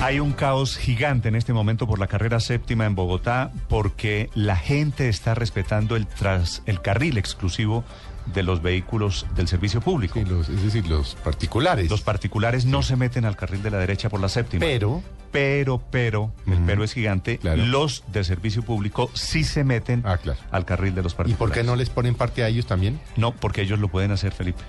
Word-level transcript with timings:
Hay 0.00 0.18
un 0.18 0.32
caos 0.32 0.78
gigante 0.78 1.28
en 1.28 1.36
este 1.36 1.52
momento 1.52 1.86
por 1.86 1.98
la 1.98 2.06
carrera 2.06 2.40
séptima 2.40 2.86
en 2.86 2.94
Bogotá 2.94 3.52
porque 3.68 4.30
la 4.34 4.56
gente 4.56 5.08
está 5.10 5.34
respetando 5.34 5.94
el, 5.94 6.06
tras, 6.06 6.62
el 6.66 6.80
carril 6.80 7.18
exclusivo 7.18 7.84
de 8.32 8.42
los 8.42 8.62
vehículos 8.62 9.26
del 9.34 9.46
servicio 9.46 9.80
público. 9.82 10.14
Sí, 10.18 10.24
los- 10.24 10.48
es 10.48 10.62
decir, 10.62 10.86
los 10.86 11.16
particulares. 11.16 11.90
Los 11.90 12.00
particulares 12.00 12.64
no 12.64 12.82
se 12.82 12.96
meten 12.96 13.24
al 13.26 13.36
carril 13.36 13.62
de 13.62 13.70
la 13.70 13.78
derecha 13.78 14.08
por 14.08 14.20
la 14.20 14.28
séptima. 14.30 14.60
Pero, 14.60 15.02
Pero, 15.32 15.80
pero, 15.92 16.32
el 16.46 16.58
pero 16.66 16.82
es 16.82 16.92
gigante, 16.92 17.38
Claro. 17.38 17.64
los 17.66 18.02
de 18.08 18.24
servicio 18.24 18.62
público 18.62 19.10
sí 19.14 19.44
se 19.44 19.62
meten 19.64 20.02
Ah, 20.04 20.16
claro. 20.16 20.40
al 20.50 20.64
carril 20.64 20.94
de 20.94 21.02
los 21.02 21.12
¿y 21.12 21.16
particulares. 21.16 21.38
por 21.38 21.52
qué 21.52 21.62
no 21.62 21.76
les 21.76 21.88
ponen 21.90 22.14
parte 22.16 22.42
a 22.42 22.48
ellos 22.48 22.66
también? 22.66 22.98
No, 23.16 23.32
porque 23.32 23.62
ellos 23.62 23.78
lo 23.78 23.88
pueden 23.88 24.10
hacer, 24.10 24.32
Felipe. 24.32 24.62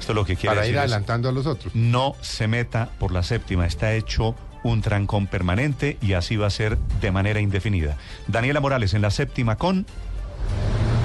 Esto 0.00 0.14
lo 0.14 0.24
que 0.24 0.34
quiere 0.36 0.48
Para 0.56 0.60
decir 0.62 0.72
ir 0.74 0.78
es, 0.78 0.82
adelantando 0.84 1.28
a 1.28 1.32
los 1.32 1.46
otros. 1.46 1.72
no 1.74 2.14
se 2.20 2.48
meta 2.48 2.88
por 2.98 3.12
la 3.12 3.22
séptima, 3.22 3.64
está 3.66 3.92
hecho 3.94 4.34
un 4.62 4.82
trancón 4.82 5.26
permanente 5.26 5.96
y 6.00 6.14
así 6.14 6.36
va 6.36 6.46
a 6.46 6.50
ser 6.50 6.78
de 7.00 7.10
manera 7.10 7.40
indefinida. 7.40 7.96
Daniela 8.26 8.60
Morales 8.60 8.94
en 8.94 9.02
la 9.02 9.10
séptima 9.10 9.56
con 9.56 9.86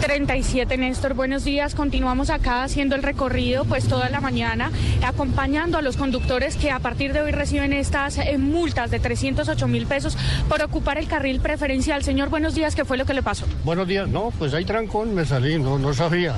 37, 0.03 0.77
Néstor, 0.77 1.13
buenos 1.13 1.45
días. 1.45 1.75
Continuamos 1.75 2.30
acá 2.30 2.63
haciendo 2.63 2.94
el 2.95 3.03
recorrido 3.03 3.63
pues 3.63 3.88
toda 3.88 4.09
la 4.09 4.20
mañana, 4.20 4.70
acompañando 5.02 5.77
a 5.77 5.81
los 5.81 5.95
conductores 5.95 6.58
que 6.58 6.71
a 6.71 6.80
partir 6.80 7.13
de 7.13 7.21
hoy 7.21 7.31
reciben 7.31 7.71
estas 7.71 8.17
eh, 8.17 8.38
multas 8.38 8.91
de 8.91 8.99
308 8.99 9.66
mil 9.70 9.88
pesos 9.88 10.17
por 10.49 10.61
ocupar 10.61 10.97
el 10.97 11.08
carril 11.08 11.39
preferencial. 11.39 12.03
Señor, 12.03 12.27
buenos 12.27 12.53
días, 12.53 12.75
¿qué 12.75 12.83
fue 12.83 12.97
lo 12.97 13.05
que 13.05 13.13
le 13.13 13.23
pasó? 13.23 13.45
Buenos 13.63 13.88
días. 13.88 14.09
No, 14.09 14.33
pues 14.38 14.53
hay 14.53 14.66
trancón, 14.66 15.16
me 15.16 15.23
salí, 15.23 15.58
no, 15.58 15.80
no 15.80 15.94
sabía. 15.94 16.35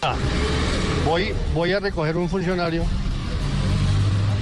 Ah, 0.00 0.14
voy, 1.04 1.34
voy 1.54 1.74
a 1.74 1.80
recoger 1.80 2.16
un 2.16 2.28
funcionario. 2.28 2.84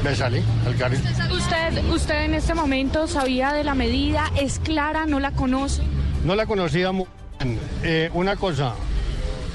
Me 0.04 0.14
salí 0.14 0.42
al. 0.66 1.32
Usted, 1.32 1.84
usted 1.90 2.24
en 2.24 2.34
este 2.34 2.52
momento 2.52 3.08
sabía 3.08 3.54
de 3.54 3.64
la 3.64 3.74
medida, 3.74 4.30
es 4.38 4.58
clara, 4.58 5.06
no 5.06 5.18
la 5.18 5.30
conoce. 5.30 5.80
No 6.26 6.34
la 6.34 6.44
conocía 6.44 6.92
muy 6.92 7.06
bien. 7.38 7.58
Eh, 7.82 8.10
una 8.12 8.36
cosa, 8.36 8.74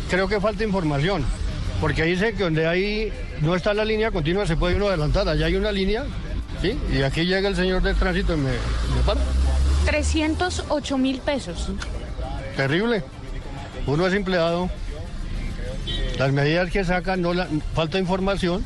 creo 0.09 0.27
que 0.27 0.41
falta 0.41 0.63
información. 0.63 1.23
Porque 1.79 2.03
dice 2.03 2.33
que 2.33 2.45
donde 2.45 2.65
ahí 2.65 3.13
no 3.41 3.55
está 3.55 3.75
la 3.75 3.85
línea 3.85 4.09
continua 4.09 4.47
se 4.47 4.57
puede 4.57 4.75
uno 4.75 4.87
adelantar. 4.87 5.29
Allá 5.29 5.45
hay 5.45 5.55
una 5.55 5.71
línea, 5.71 6.05
¿sí? 6.63 6.75
Y 6.91 7.03
aquí 7.03 7.25
llega 7.27 7.47
el 7.47 7.55
señor 7.55 7.83
del 7.83 7.95
tránsito 7.95 8.33
y 8.33 8.37
me, 8.37 8.49
me 8.49 9.01
para. 9.05 9.21
308 9.85 10.97
mil 10.97 11.19
pesos. 11.19 11.69
Terrible. 12.57 13.03
Uno 13.85 14.07
es 14.07 14.15
empleado. 14.15 14.67
Las 16.17 16.31
medidas 16.31 16.71
que 16.71 16.83
sacan, 16.83 17.21
no 17.21 17.35
la, 17.35 17.47
falta 17.75 17.99
información. 17.99 18.65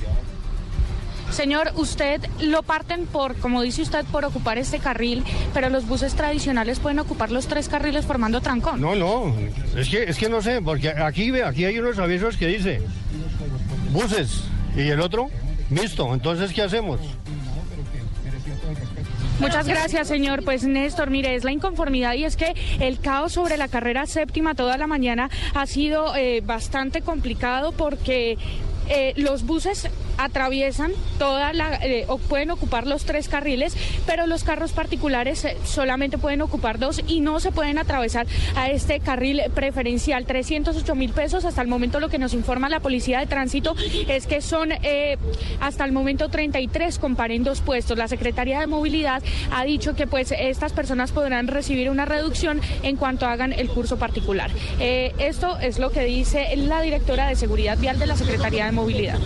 Señor, 1.33 1.71
usted 1.75 2.21
lo 2.41 2.61
parten 2.61 3.07
por, 3.07 3.35
como 3.35 3.63
dice 3.63 3.81
usted, 3.81 4.05
por 4.05 4.23
ocupar 4.23 4.59
este 4.59 4.77
carril, 4.77 5.23
pero 5.53 5.69
los 5.69 5.87
buses 5.87 6.13
tradicionales 6.13 6.79
pueden 6.79 6.99
ocupar 6.99 7.31
los 7.31 7.47
tres 7.47 7.67
carriles 7.69 8.05
formando 8.05 8.39
trancón. 8.39 8.79
No, 8.79 8.95
no, 8.95 9.35
es 9.75 9.89
que, 9.89 10.03
es 10.03 10.17
que 10.17 10.29
no 10.29 10.43
sé, 10.43 10.61
porque 10.61 10.89
aquí 10.89 11.31
ve, 11.31 11.43
aquí 11.43 11.65
hay 11.65 11.79
unos 11.79 11.97
avisos 11.97 12.37
que 12.37 12.47
dice 12.47 12.81
buses 13.89 14.43
y 14.75 14.81
el 14.89 15.01
otro 15.01 15.29
mixto. 15.69 16.13
Entonces, 16.13 16.53
¿qué 16.53 16.61
hacemos? 16.61 16.99
Muchas 19.39 19.67
gracias, 19.67 20.07
señor. 20.07 20.43
Pues 20.43 20.63
Néstor, 20.63 21.09
mire, 21.09 21.35
es 21.35 21.43
la 21.43 21.51
inconformidad 21.51 22.13
y 22.13 22.25
es 22.25 22.35
que 22.35 22.53
el 22.79 22.99
caos 22.99 23.33
sobre 23.33 23.57
la 23.57 23.67
carrera 23.67 24.05
séptima 24.05 24.53
toda 24.53 24.77
la 24.77 24.85
mañana 24.85 25.29
ha 25.55 25.65
sido 25.65 26.15
eh, 26.15 26.41
bastante 26.45 27.01
complicado 27.01 27.71
porque 27.71 28.37
eh, 28.89 29.13
los 29.17 29.43
buses 29.43 29.89
atraviesan 30.17 30.91
toda 31.17 31.53
la, 31.53 31.75
eh, 31.83 32.05
o 32.07 32.17
pueden 32.17 32.51
ocupar 32.51 32.87
los 32.87 33.05
tres 33.05 33.27
carriles, 33.27 33.75
pero 34.05 34.27
los 34.27 34.43
carros 34.43 34.71
particulares 34.71 35.45
eh, 35.45 35.57
solamente 35.65 36.17
pueden 36.17 36.41
ocupar 36.41 36.79
dos 36.79 37.01
y 37.07 37.19
no 37.19 37.39
se 37.39 37.51
pueden 37.51 37.77
atravesar 37.77 38.27
a 38.55 38.69
este 38.69 38.99
carril 38.99 39.41
preferencial. 39.53 40.25
308 40.25 40.95
mil 40.95 41.11
pesos 41.11 41.45
hasta 41.45 41.61
el 41.61 41.67
momento 41.67 41.99
lo 41.99 42.09
que 42.09 42.19
nos 42.19 42.33
informa 42.33 42.69
la 42.69 42.79
policía 42.79 43.19
de 43.19 43.25
tránsito 43.25 43.75
es 44.07 44.27
que 44.27 44.41
son 44.41 44.71
eh, 44.71 45.17
hasta 45.59 45.85
el 45.85 45.91
momento 45.91 46.29
33 46.29 46.99
comparendos 46.99 47.61
puestos. 47.61 47.97
La 47.97 48.07
Secretaría 48.07 48.59
de 48.59 48.67
Movilidad 48.67 49.23
ha 49.51 49.63
dicho 49.65 49.95
que 49.95 50.07
pues 50.07 50.33
estas 50.37 50.73
personas 50.73 51.11
podrán 51.11 51.47
recibir 51.47 51.89
una 51.89 52.05
reducción 52.05 52.61
en 52.83 52.95
cuanto 52.95 53.25
hagan 53.25 53.53
el 53.53 53.69
curso 53.69 53.97
particular. 53.97 54.51
Esto 54.79 55.57
es 55.59 55.79
lo 55.79 55.91
que 55.91 56.03
dice 56.05 56.55
la 56.55 56.81
directora 56.81 57.27
de 57.27 57.35
Seguridad 57.35 57.77
Vial 57.77 57.99
de 57.99 58.07
la 58.07 58.15
Secretaría 58.15 58.65
de 58.65 58.71
Movilidad. 58.71 59.19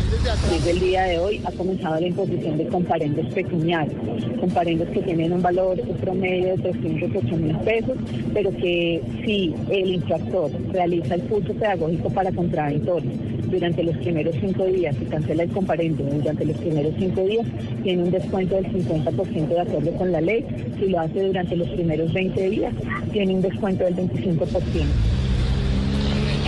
El 0.77 0.83
día 0.83 1.03
de 1.05 1.17
hoy 1.17 1.41
ha 1.43 1.51
comenzado 1.53 1.99
la 1.99 2.07
imposición 2.07 2.55
de 2.55 2.67
comparendos 2.67 3.25
pecuniarios, 3.33 3.97
comparendos 4.39 4.87
que 4.89 5.01
tienen 5.01 5.33
un 5.33 5.41
valor 5.41 5.81
promedio 5.99 6.55
de 6.55 6.71
308 6.71 7.35
mil 7.35 7.57
pesos, 7.57 7.97
pero 8.31 8.51
que 8.51 9.01
si 9.25 9.55
el 9.71 9.95
infractor 9.95 10.51
realiza 10.71 11.15
el 11.15 11.21
curso 11.23 11.51
pedagógico 11.53 12.11
para 12.11 12.31
contraventorios 12.31 13.11
durante 13.49 13.81
los 13.81 13.97
primeros 13.97 14.35
cinco 14.39 14.65
días 14.65 14.95
y 15.01 15.05
cancela 15.05 15.43
el 15.43 15.49
comparendo 15.49 16.03
durante 16.03 16.45
los 16.45 16.57
primeros 16.57 16.93
cinco 16.99 17.21
días, 17.23 17.47
tiene 17.81 18.03
un 18.03 18.11
descuento 18.11 18.55
del 18.55 18.71
50% 18.71 19.47
de 19.47 19.59
acuerdo 19.59 19.91
con 19.93 20.11
la 20.11 20.21
ley. 20.21 20.45
Si 20.77 20.89
lo 20.89 20.99
hace 20.99 21.23
durante 21.23 21.55
los 21.55 21.69
primeros 21.69 22.13
20 22.13 22.49
días, 22.51 22.73
tiene 23.11 23.33
un 23.33 23.41
descuento 23.41 23.83
del 23.83 23.95
25%. 23.95 25.26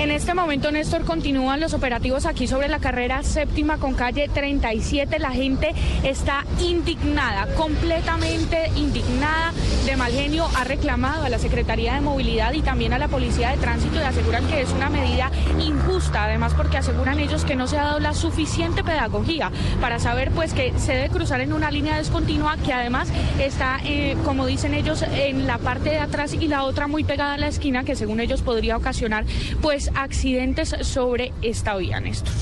En 0.10 0.16
este 0.16 0.34
momento, 0.34 0.72
Néstor, 0.72 1.06
continúan 1.06 1.60
los 1.60 1.76
operativos 1.76 2.26
aquí 2.26 2.48
sobre 2.48 2.68
la 2.68 2.80
carrera 2.80 3.22
séptima 3.22 3.78
con 3.78 3.94
calle 3.94 4.28
37. 4.28 5.20
La 5.20 5.30
gente 5.30 5.76
está 6.04 6.46
indignada, 6.60 7.46
completamente 7.54 8.72
indignada, 8.76 9.54
de 9.86 9.96
mal 9.96 10.12
genio. 10.12 10.48
Ha 10.58 10.64
reclamado 10.64 11.26
a 11.26 11.30
la 11.30 11.38
Secretaría 11.38 11.94
de 11.94 12.02
Movilidad 12.02 12.54
y 12.54 12.64
también 12.64 12.92
a 12.94 12.98
la 12.98 13.08
Policía 13.08 13.52
de 13.52 13.58
Tránsito 13.58 13.98
y 13.98 14.00
aseguran 14.00 14.48
que 14.48 14.62
es 14.62 14.72
una 14.72 14.90
medida 14.90 15.30
injusta, 15.60 16.24
además 16.24 16.56
porque 16.56 16.78
aseguran 16.78 17.20
ellos 17.20 17.46
que 17.46 17.56
no 17.56 17.68
se 17.68 17.78
ha 17.78 17.84
dado 17.84 18.00
la 18.00 18.16
suficiente 18.16 18.84
pedagogía 18.84 19.52
para 19.80 20.00
saber 20.00 20.32
pues 20.32 20.54
que 20.54 20.74
se 20.80 20.94
debe 20.94 21.10
cruzar 21.10 21.42
en 21.42 21.54
una 21.54 21.70
línea 21.70 21.98
descontinua 21.98 22.58
que 22.66 22.74
además 22.74 23.10
está, 23.40 23.78
eh, 23.86 24.18
como 24.26 24.48
dicen 24.48 24.74
ellos, 24.74 25.04
en 25.04 25.46
la 25.46 25.60
parte 25.60 25.92
de 25.92 26.00
atrás 26.00 26.34
y 26.34 26.48
la 26.48 26.64
otra 26.64 26.88
muy 26.88 27.04
pegada 27.04 27.36
a 27.36 27.38
la 27.38 27.48
esquina 27.48 27.84
que 27.84 27.96
según 27.96 28.20
ellos 28.20 28.42
podría 28.42 28.76
ocasionar 28.76 29.26
pues 29.62 29.92
accidentes 30.02 30.76
sobre 30.82 31.34
esta 31.42 31.76
vía, 31.76 32.00
Néstor. 32.00 32.34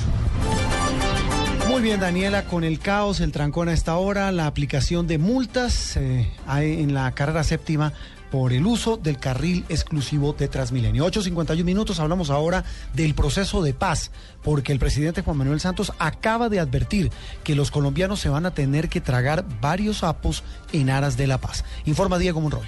Muy 1.70 1.82
bien, 1.82 2.00
Daniela, 2.00 2.46
con 2.46 2.64
el 2.64 2.80
caos, 2.80 3.20
el 3.20 3.32
trancón 3.32 3.68
a 3.68 3.74
esta 3.74 3.98
hora, 3.98 4.32
la 4.32 4.48
aplicación 4.48 5.06
de 5.06 5.18
multas 5.18 5.98
eh, 5.98 6.32
en 6.48 6.94
la 6.94 7.12
carrera 7.12 7.44
séptima 7.44 7.94
por 8.32 8.54
el 8.54 8.66
uso 8.66 8.98
del 8.98 9.18
carril 9.18 9.66
exclusivo 9.70 10.34
de 10.34 10.48
Transmilenio. 10.48 11.06
8.51 11.06 11.64
minutos, 11.64 12.00
hablamos 12.00 12.30
ahora 12.30 12.64
del 12.94 13.14
proceso 13.16 13.62
de 13.62 13.74
paz, 13.74 14.12
porque 14.44 14.72
el 14.72 14.80
presidente 14.80 15.22
Juan 15.22 15.38
Manuel 15.38 15.60
Santos 15.60 15.94
acaba 16.00 16.50
de 16.50 16.60
advertir 16.60 17.12
que 17.44 17.56
los 17.56 17.72
colombianos 17.72 18.20
se 18.20 18.30
van 18.30 18.46
a 18.46 18.52
tener 18.52 18.90
que 18.90 19.02
tragar 19.02 19.46
varios 19.62 19.98
sapos 19.98 20.44
en 20.72 20.90
aras 20.90 21.18
de 21.18 21.28
la 21.28 21.38
paz. 21.38 21.64
Informa 21.86 22.18
Diego 22.18 22.42
Monroy. 22.42 22.68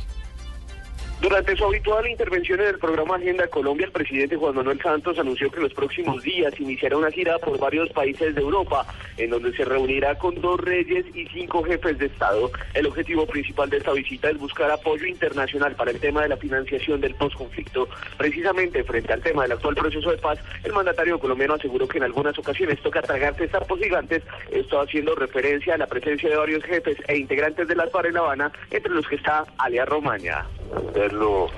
Durante 1.22 1.54
su 1.58 1.66
habitual 1.66 2.08
intervención 2.08 2.62
en 2.62 2.68
el 2.68 2.80
programa 2.80 3.18
Agenda 3.18 3.46
Colombia, 3.48 3.88
el 3.88 3.92
presidente 3.92 4.38
Juan 4.38 4.56
Manuel 4.56 4.82
Santos 4.82 5.20
anunció 5.20 5.52
que 5.52 5.60
los 5.60 5.74
próximos 5.74 6.24
días 6.24 6.58
iniciará 6.58 6.96
una 6.96 7.12
gira 7.12 7.38
por 7.40 7.60
varios 7.60 7.90
países 7.90 8.34
de 8.34 8.40
Europa, 8.40 8.86
en 9.18 9.32
donde 9.32 9.52
se 9.52 9.66
reunirá 9.66 10.18
con 10.18 10.40
dos 10.40 10.58
reyes 10.62 11.06
y 11.14 11.26
cinco 11.28 11.62
jefes 11.62 11.98
de 11.98 12.06
Estado. 12.06 12.50
El 12.74 12.88
objetivo 12.88 13.26
principal 13.26 13.70
de 13.70 13.78
esta 13.80 13.92
visita 13.92 14.30
es 14.30 14.38
buscar 14.38 14.72
apoyo 14.72 15.06
internacional 15.06 15.76
para 15.76 15.92
el 15.92 16.00
tema 16.00 16.22
de 16.22 16.30
la 16.30 16.38
financiación 16.38 17.02
del 17.02 17.14
posconflicto. 17.16 17.90
Precisamente 18.18 18.86
frente 18.86 19.12
al 19.12 19.22
tema 19.22 19.44
del 19.44 19.52
actual 19.52 19.76
proceso 19.76 20.12
de 20.12 20.18
paz, 20.20 20.40
el 20.64 20.72
mandatario 20.72 21.20
colombiano 21.20 21.56
aseguró 21.56 21.86
que 21.86 21.98
en 21.98 22.06
algunas 22.06 22.40
ocasiones 22.40 22.82
toca 22.82 23.02
tragarse 23.02 23.50
sapos 23.50 23.78
gigantes, 23.78 24.24
esto 24.52 24.80
haciendo 24.80 25.16
referencia 25.16 25.74
a 25.74 25.80
la 25.80 25.88
presencia 25.88 26.30
de 26.30 26.38
varios 26.38 26.64
jefes 26.64 26.96
e 27.10 27.18
integrantes 27.18 27.68
de 27.68 27.76
las 27.76 27.92
FARC 27.92 28.08
en 28.08 28.14
La 28.14 28.22
Habana, 28.22 28.54
entre 28.72 28.94
los 28.94 29.06
que 29.06 29.16
está 29.16 29.44
Alia 29.58 29.84
Romaña 29.84 30.46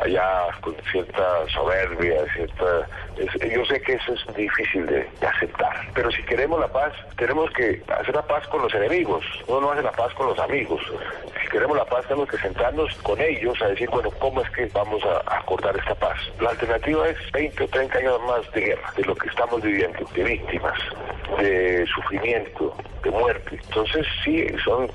allá 0.04 0.48
con 0.62 0.76
cierta 0.92 1.48
soberbia, 1.54 2.26
cierta... 2.34 2.88
yo 3.18 3.66
sé 3.66 3.82
que 3.82 3.94
eso 3.94 4.14
es 4.14 4.36
difícil 4.36 4.86
de, 4.86 5.08
de 5.20 5.28
aceptar, 5.28 5.88
pero 5.94 6.12
si 6.12 6.24
queremos 6.24 6.60
la 6.60 6.68
paz, 6.68 6.94
tenemos 7.18 7.50
que 7.52 7.82
hacer 7.88 8.16
la 8.16 8.26
paz 8.26 8.48
con 8.48 8.62
los 8.62 8.74
enemigos, 8.74 9.24
uno 9.48 9.62
no 9.62 9.72
hace 9.72 9.84
la 9.84 9.92
paz 9.92 10.14
con 10.14 10.28
los 10.28 10.40
amigos. 10.40 10.82
Si 11.42 11.48
queremos 11.50 11.78
la 11.78 11.86
paz, 11.86 12.06
tenemos 12.08 12.30
que 12.30 12.38
sentarnos 12.38 12.94
con 13.04 13.20
ellos 13.20 13.62
a 13.62 13.68
decir, 13.68 13.90
bueno, 13.90 14.10
¿cómo 14.20 14.42
es 14.42 14.50
que 14.52 14.66
vamos 14.74 15.02
a 15.04 15.38
acordar 15.38 15.76
esta 15.78 15.96
paz? 15.96 16.18
La 16.40 16.52
alternativa 16.52 17.08
es 17.10 17.18
20 17.32 17.64
o 17.64 17.68
30 17.68 17.98
años 17.98 18.22
más 18.28 18.52
de 18.54 18.62
guerra, 18.62 18.92
de 18.96 19.04
lo 19.04 19.16
que 19.16 19.28
estamos 19.28 19.62
viviendo, 19.62 20.00
de 20.14 20.24
víctimas, 20.24 20.80
de 21.40 21.86
sufrimiento, 21.94 22.76
de 23.04 23.12
muerte. 23.12 23.60
Entonces, 23.64 24.06
sí, 24.24 24.48
son 24.64 24.90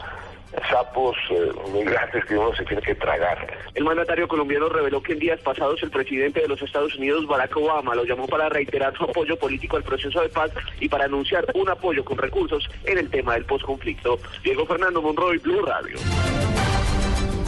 sapos 0.70 1.16
eh, 1.30 1.50
muy 1.70 1.84
grandes 1.84 2.24
que 2.24 2.36
uno 2.36 2.54
se 2.54 2.64
tiene 2.64 2.82
que 2.82 2.94
tragar. 2.94 3.46
El 3.74 3.84
mandatario 3.84 4.28
colombiano 4.28 4.68
reveló 4.68 5.02
que 5.02 5.12
en 5.12 5.18
días 5.18 5.40
pasados 5.40 5.82
el 5.82 5.90
presidente 5.90 6.40
de 6.40 6.48
los 6.48 6.60
Estados 6.62 6.94
Unidos, 6.96 7.26
Barack 7.26 7.56
Obama, 7.56 7.94
lo 7.94 8.04
llamó 8.04 8.26
para 8.26 8.48
reiterar 8.48 8.96
su 8.96 9.04
apoyo 9.04 9.36
político 9.36 9.76
al 9.76 9.82
proceso 9.82 10.20
de 10.20 10.28
paz 10.28 10.50
y 10.80 10.88
para 10.88 11.04
anunciar 11.04 11.44
un 11.54 11.68
apoyo 11.68 12.04
con 12.04 12.18
recursos 12.18 12.68
en 12.84 12.98
el 12.98 13.10
tema 13.10 13.34
del 13.34 13.44
posconflicto. 13.44 14.18
Diego 14.42 14.66
Fernando 14.66 15.02
Monroy, 15.02 15.38
Blue 15.38 15.62
Radio. 15.64 15.96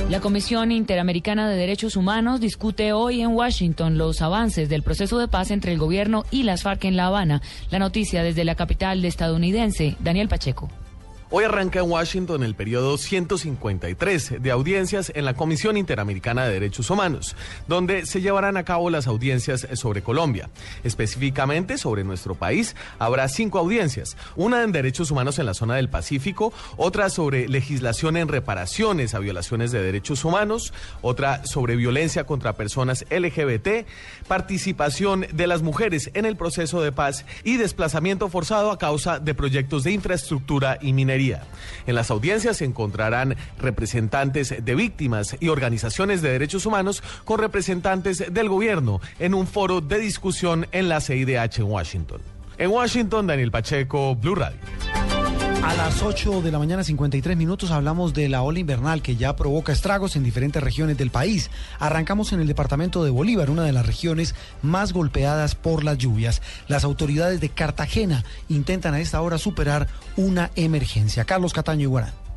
La 0.09 0.21
Comisión 0.21 0.73
Interamericana 0.73 1.51
de 1.51 1.57
Derechos 1.57 1.95
Humanos 1.95 2.41
discute 2.41 2.95
hoy 2.95 3.21
en 3.21 3.29
Washington 3.29 3.99
los 3.99 4.23
avances 4.23 4.71
del 4.71 4.83
proceso 4.83 5.19
de 5.19 5.29
paz 5.29 5.51
entre 5.51 5.73
el 5.73 5.79
gobierno 5.79 6.25
y 6.31 6.45
las 6.45 6.63
FARC 6.63 6.87
en 6.87 6.97
La 6.97 7.09
Habana. 7.09 7.43
La 7.71 7.79
noticia 7.79 8.23
desde 8.23 8.47
la 8.47 8.55
capital 8.55 9.05
estadounidense, 9.05 9.97
Daniel 10.01 10.29
Pacheco. 10.29 10.71
Hoy 11.31 11.45
arranca 11.45 11.81
en 11.81 11.91
Washington 11.91 12.43
el 12.43 12.55
periodo 12.55 12.97
153 12.97 14.41
de 14.41 14.51
audiencias 14.51 15.13
en 15.15 15.27
la 15.27 15.35
Comisión 15.35 15.77
Interamericana 15.77 16.47
de 16.47 16.55
Derechos 16.55 16.89
Humanos, 16.89 17.37
donde 17.67 18.07
se 18.07 18.23
llevarán 18.23 18.57
a 18.57 18.65
cabo 18.65 18.89
las 18.89 19.07
audiencias 19.07 19.69
sobre 19.75 20.01
Colombia. 20.01 20.49
Específicamente 20.85 21.77
sobre 21.77 22.03
nuestro 22.03 22.35
país, 22.35 22.75
habrá 22.99 23.29
cinco 23.29 23.59
audiencias, 23.59 24.17
una 24.37 24.63
en 24.63 24.73
derechos 24.73 25.11
humanos 25.11 25.39
en 25.39 25.45
la 25.45 25.53
zona 25.53 25.75
del 25.75 25.91
Pacífico, 25.91 26.55
otra 26.79 27.11
sobre 27.11 27.47
legislación 27.47 28.17
en 28.17 28.29
reparaciones 28.29 29.13
a 29.13 29.19
violaciones 29.19 29.71
de 29.71 29.83
derechos 29.83 30.25
humanos, 30.25 30.73
otra 31.03 31.45
sobre 31.45 31.77
violencia 31.77 32.25
contra 32.25 32.55
personas 32.55 33.05
LGBT, 33.11 33.87
participación 34.29 35.27
de 35.31 35.47
las 35.47 35.61
mujeres 35.61 36.11
en 36.15 36.25
el 36.25 36.37
proceso 36.37 36.81
de 36.81 36.91
paz 36.91 37.27
y 37.45 37.59
desplazamiento 37.59 38.31
forzado 38.31 38.71
a 38.71 38.79
causa 38.79 39.19
de 39.19 39.35
proyectos 39.35 39.85
de 39.85 39.93
infraestructura 39.93 40.79
y 40.81 40.95
minería. 40.95 41.18
En 41.87 41.95
las 41.95 42.11
audiencias 42.11 42.59
se 42.59 42.65
encontrarán 42.65 43.37
representantes 43.59 44.55
de 44.65 44.75
víctimas 44.75 45.37
y 45.41 45.49
organizaciones 45.49 46.23
de 46.23 46.31
derechos 46.31 46.67
humanos 46.67 47.03
con 47.25 47.41
representantes 47.41 48.33
del 48.33 48.49
gobierno 48.49 49.01
en 49.19 49.35
un 49.35 49.47
foro 49.47 49.81
de 49.81 49.99
discusión 49.99 50.67
en 50.73 50.89
la 50.89 51.01
CIDH 51.01 51.59
en 51.59 51.65
Washington. 51.65 52.21
En 52.59 52.71
Washington, 52.71 53.27
Daniel 53.27 53.51
Pacheco, 53.51 54.15
Blue 54.17 54.35
Radio. 54.35 54.59
A 55.63 55.75
las 55.75 56.03
8 56.03 56.41
de 56.41 56.53
la 56.53 56.59
mañana 56.59 56.85
53 56.85 57.37
minutos 57.37 57.73
hablamos 57.73 58.15
de 58.15 58.29
la 58.29 58.43
ola 58.43 58.61
invernal 58.61 59.03
que 59.03 59.17
ya 59.17 59.35
provoca 59.35 59.73
estragos 59.73 60.15
en 60.15 60.23
diferentes 60.23 60.63
regiones 60.63 60.97
del 60.97 61.11
país. 61.11 61.51
Arrancamos 61.81 62.33
en 62.33 62.41
el 62.41 62.47
departamento 62.47 63.03
de 63.03 63.11
Bolívar, 63.11 63.51
una 63.51 63.65
de 63.65 63.73
las 63.73 63.85
regiones 63.85 64.35
más 64.63 64.93
golpeadas 64.93 65.57
por 65.57 65.83
las 65.83 65.99
lluvias. 65.99 66.43
Las 66.69 66.85
autoridades 66.85 67.41
de 67.41 67.49
Cartagena 67.49 68.25
intentan 68.49 68.95
a 68.95 69.01
esta 69.01 69.21
hora 69.21 69.37
superar 69.37 69.89
una 70.17 70.51
emergencia. 70.55 71.25
Carlos 71.25 71.53
Cataño 71.53 71.83
Iguarán. 71.83 72.28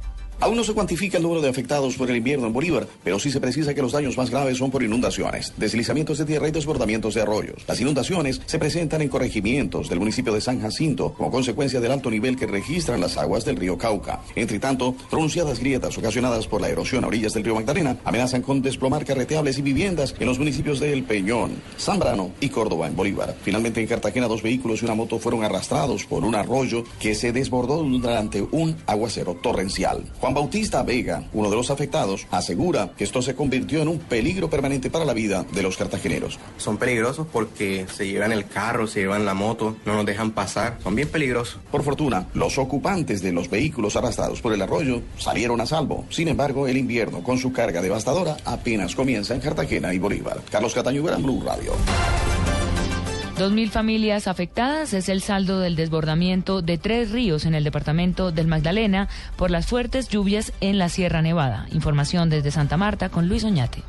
Aún 0.41 0.57
no 0.57 0.63
se 0.63 0.73
cuantifica 0.73 1.17
el 1.17 1.23
número 1.23 1.39
de 1.39 1.49
afectados 1.49 1.95
por 1.95 2.09
el 2.09 2.17
invierno 2.17 2.47
en 2.47 2.53
Bolívar, 2.53 2.87
pero 3.03 3.19
sí 3.19 3.29
se 3.29 3.39
precisa 3.39 3.75
que 3.75 3.81
los 3.83 3.91
daños 3.91 4.17
más 4.17 4.31
graves 4.31 4.57
son 4.57 4.71
por 4.71 4.81
inundaciones, 4.81 5.53
deslizamientos 5.55 6.17
de 6.17 6.25
tierra 6.25 6.47
y 6.47 6.51
desbordamientos 6.51 7.13
de 7.13 7.21
arroyos. 7.21 7.63
Las 7.67 7.79
inundaciones 7.79 8.41
se 8.47 8.57
presentan 8.57 9.03
en 9.03 9.09
corregimientos 9.09 9.87
del 9.87 9.99
municipio 9.99 10.33
de 10.33 10.41
San 10.41 10.59
Jacinto 10.59 11.13
como 11.13 11.29
consecuencia 11.29 11.79
del 11.79 11.91
alto 11.91 12.09
nivel 12.09 12.37
que 12.37 12.47
registran 12.47 13.01
las 13.01 13.17
aguas 13.17 13.45
del 13.45 13.57
río 13.57 13.77
Cauca. 13.77 14.21
Entre 14.33 14.57
tanto, 14.57 14.95
pronunciadas 15.11 15.59
grietas 15.59 15.95
ocasionadas 15.99 16.47
por 16.47 16.59
la 16.59 16.69
erosión 16.69 17.03
a 17.03 17.07
orillas 17.07 17.33
del 17.33 17.43
río 17.43 17.53
Magdalena 17.53 17.97
amenazan 18.03 18.41
con 18.41 18.63
desplomar 18.63 19.05
carreteables 19.05 19.59
y 19.59 19.61
viviendas 19.61 20.15
en 20.19 20.25
los 20.25 20.39
municipios 20.39 20.79
de 20.79 20.91
El 20.91 21.03
Peñón, 21.03 21.51
Zambrano 21.77 22.31
y 22.39 22.49
Córdoba 22.49 22.87
en 22.87 22.95
Bolívar. 22.95 23.35
Finalmente 23.43 23.79
en 23.79 23.85
Cartagena 23.85 24.27
dos 24.27 24.41
vehículos 24.41 24.81
y 24.81 24.85
una 24.85 24.95
moto 24.95 25.19
fueron 25.19 25.43
arrastrados 25.43 26.05
por 26.05 26.23
un 26.23 26.33
arroyo 26.33 26.83
que 26.99 27.13
se 27.13 27.31
desbordó 27.31 27.83
durante 27.83 28.41
un 28.41 28.75
aguacero 28.87 29.35
torrencial. 29.35 30.03
Bautista 30.33 30.83
Vega, 30.83 31.23
uno 31.33 31.49
de 31.49 31.55
los 31.55 31.71
afectados, 31.71 32.27
asegura 32.31 32.91
que 32.97 33.03
esto 33.03 33.21
se 33.21 33.35
convirtió 33.35 33.81
en 33.81 33.87
un 33.87 33.99
peligro 33.99 34.49
permanente 34.49 34.89
para 34.89 35.05
la 35.05 35.13
vida 35.13 35.45
de 35.51 35.63
los 35.63 35.77
cartageneros. 35.77 36.39
Son 36.57 36.77
peligrosos 36.77 37.27
porque 37.31 37.85
se 37.91 38.07
llevan 38.07 38.31
el 38.31 38.47
carro, 38.47 38.87
se 38.87 39.01
llevan 39.01 39.25
la 39.25 39.33
moto, 39.33 39.75
no 39.85 39.95
nos 39.95 40.05
dejan 40.05 40.31
pasar, 40.31 40.77
son 40.83 40.95
bien 40.95 41.09
peligrosos. 41.09 41.59
Por 41.71 41.83
fortuna, 41.83 42.27
los 42.33 42.57
ocupantes 42.57 43.21
de 43.21 43.31
los 43.31 43.49
vehículos 43.49 43.95
arrastrados 43.95 44.41
por 44.41 44.53
el 44.53 44.61
arroyo 44.61 45.01
salieron 45.17 45.61
a 45.61 45.65
salvo. 45.65 46.05
Sin 46.09 46.27
embargo, 46.27 46.67
el 46.67 46.77
invierno 46.77 47.23
con 47.23 47.37
su 47.37 47.51
carga 47.51 47.81
devastadora 47.81 48.37
apenas 48.45 48.95
comienza 48.95 49.33
en 49.33 49.41
Cartagena 49.41 49.93
y 49.93 49.99
Bolívar. 49.99 50.41
Carlos 50.49 50.73
Cataño, 50.73 51.03
Gran 51.03 51.21
Blue 51.23 51.41
Radio. 51.43 51.73
Dos 53.41 53.53
mil 53.53 53.71
familias 53.71 54.27
afectadas 54.27 54.93
es 54.93 55.09
el 55.09 55.19
saldo 55.23 55.59
del 55.59 55.75
desbordamiento 55.75 56.61
de 56.61 56.77
tres 56.77 57.09
ríos 57.09 57.45
en 57.45 57.55
el 57.55 57.63
departamento 57.63 58.31
del 58.31 58.45
Magdalena 58.45 59.09
por 59.35 59.49
las 59.49 59.65
fuertes 59.65 60.09
lluvias 60.09 60.53
en 60.61 60.77
la 60.77 60.89
Sierra 60.89 61.23
Nevada. 61.23 61.65
Información 61.71 62.29
desde 62.29 62.51
Santa 62.51 62.77
Marta 62.77 63.09
con 63.09 63.27
Luis 63.27 63.43
Oñate. 63.43 63.81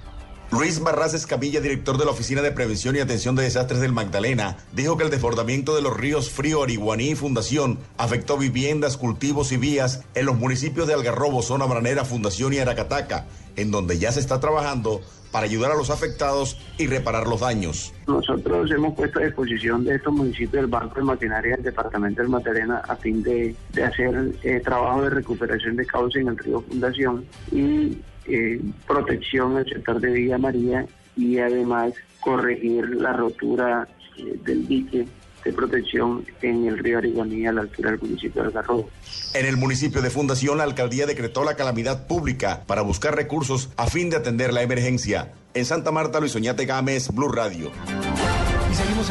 Luis 0.53 0.81
Barras 0.81 1.15
Escamilla, 1.15 1.63
director 1.63 1.97
de 1.97 2.05
la 2.05 2.11
Oficina 2.11 2.43
de 2.43 2.53
Prevención 2.53 2.95
y 2.95 2.99
Atención 2.99 3.35
de 3.35 3.43
Desastres 3.43 3.81
del 3.81 3.93
Magdalena, 3.93 4.59
dijo 4.75 4.99
que 4.99 5.05
el 5.05 5.11
desbordamiento 5.11 5.75
de 5.75 5.81
los 5.81 5.97
ríos 5.97 6.29
Frío, 6.29 6.63
Ariguaní 6.63 7.09
y 7.09 7.15
Fundación 7.15 7.79
afectó 7.97 8.37
viviendas, 8.37 8.99
cultivos 8.99 9.51
y 9.53 9.57
vías 9.57 10.05
en 10.15 10.27
los 10.27 10.39
municipios 10.39 10.87
de 10.87 10.93
Algarrobo, 10.93 11.41
Zona 11.41 11.65
Branera, 11.65 12.05
Fundación 12.05 12.53
y 12.53 12.59
Aracataca, 12.59 13.25
en 13.57 13.71
donde 13.71 13.99
ya 13.99 14.13
se 14.13 14.21
está 14.21 14.41
trabajando 14.41 15.01
para 15.33 15.47
ayudar 15.47 15.71
a 15.71 15.75
los 15.75 15.89
afectados 15.89 16.59
y 16.77 16.87
reparar 16.87 17.27
los 17.27 17.41
daños. 17.41 17.95
Nosotros 18.07 18.71
hemos 18.71 18.95
puesto 18.95 19.21
a 19.21 19.25
disposición 19.25 19.87
de 19.87 19.95
estos 19.95 20.13
municipios 20.13 20.53
del 20.53 20.67
Banco 20.67 20.97
de 20.97 21.05
Maquinaria 21.05 21.57
del 21.57 21.65
Departamento 21.65 22.21
del 22.21 22.31
Magdalena 22.31 22.83
a 22.87 22.95
fin 22.97 23.23
de, 23.23 23.57
hacer 23.83 24.35
eh, 24.43 24.61
trabajo 24.63 25.01
de 25.01 25.09
recuperación 25.09 25.77
de 25.77 25.87
cauce 25.87 26.21
en 26.21 26.29
el 26.29 26.37
río 26.37 26.61
Fundación 26.61 27.25
y 27.51 27.97
eh, 28.27 28.61
protección 28.87 29.57
al 29.57 29.67
sector 29.67 30.01
de 30.01 30.11
Villa 30.13 30.39
María 30.39 30.87
y 31.17 31.39
además 31.39 31.93
corregir 32.21 32.89
la 32.97 33.13
rotura 33.13 33.89
eh, 34.19 34.39
del 34.45 34.67
dique 34.67 35.07
de 35.45 35.53
protección 35.53 36.25
en 36.41 36.67
el 36.67 36.79
río 36.79 36.99
Ariguaní 36.99 37.47
a 37.47 37.53
la 37.53 37.63
altura 37.63 37.91
del 37.91 38.01
municipio 38.01 38.43
de 38.43 38.49
Algarrobo. 38.49 38.89
En 39.35 39.47
el 39.47 39.57
municipio 39.57 40.01
de 40.01 40.11
Fundación, 40.11 40.59
la 40.59 40.65
alcaldía 40.65 41.07
decretó 41.07 41.43
la 41.45 41.57
calamidad 41.57 42.07
pública 42.07 42.63
para 42.67 42.83
buscar 42.83 43.17
recursos 43.17 43.71
a 43.77 43.87
fin 43.87 44.11
de 44.11 44.17
atender 44.17 44.53
la 44.53 44.63
emergencia. 44.63 45.33
En 45.55 45.65
Santa 45.65 45.91
Marta, 45.91 46.21
Luis 46.21 46.35
Oñate 46.37 46.65
Gámez, 46.65 47.09
Blue 47.13 47.29
Radio. 47.29 47.73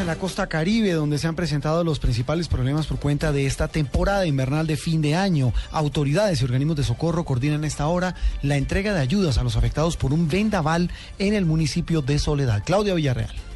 En 0.00 0.06
la 0.06 0.16
costa 0.16 0.48
caribe, 0.48 0.92
donde 0.92 1.18
se 1.18 1.28
han 1.28 1.36
presentado 1.36 1.84
los 1.84 1.98
principales 1.98 2.48
problemas 2.48 2.86
por 2.86 2.98
cuenta 2.98 3.30
de 3.30 3.44
esta 3.44 3.68
temporada 3.68 4.26
invernal 4.26 4.66
de 4.66 4.78
fin 4.78 5.02
de 5.02 5.14
año. 5.14 5.52
Autoridades 5.70 6.40
y 6.40 6.44
organismos 6.44 6.76
de 6.76 6.82
socorro 6.82 7.24
coordinan 7.24 7.62
esta 7.62 7.86
hora 7.86 8.14
la 8.40 8.56
entrega 8.56 8.94
de 8.94 9.00
ayudas 9.00 9.36
a 9.36 9.44
los 9.44 9.54
afectados 9.54 9.98
por 9.98 10.14
un 10.14 10.28
vendaval 10.28 10.90
en 11.18 11.34
el 11.34 11.44
municipio 11.44 12.00
de 12.00 12.18
Soledad. 12.18 12.62
Claudia 12.64 12.94
Villarreal. 12.94 13.51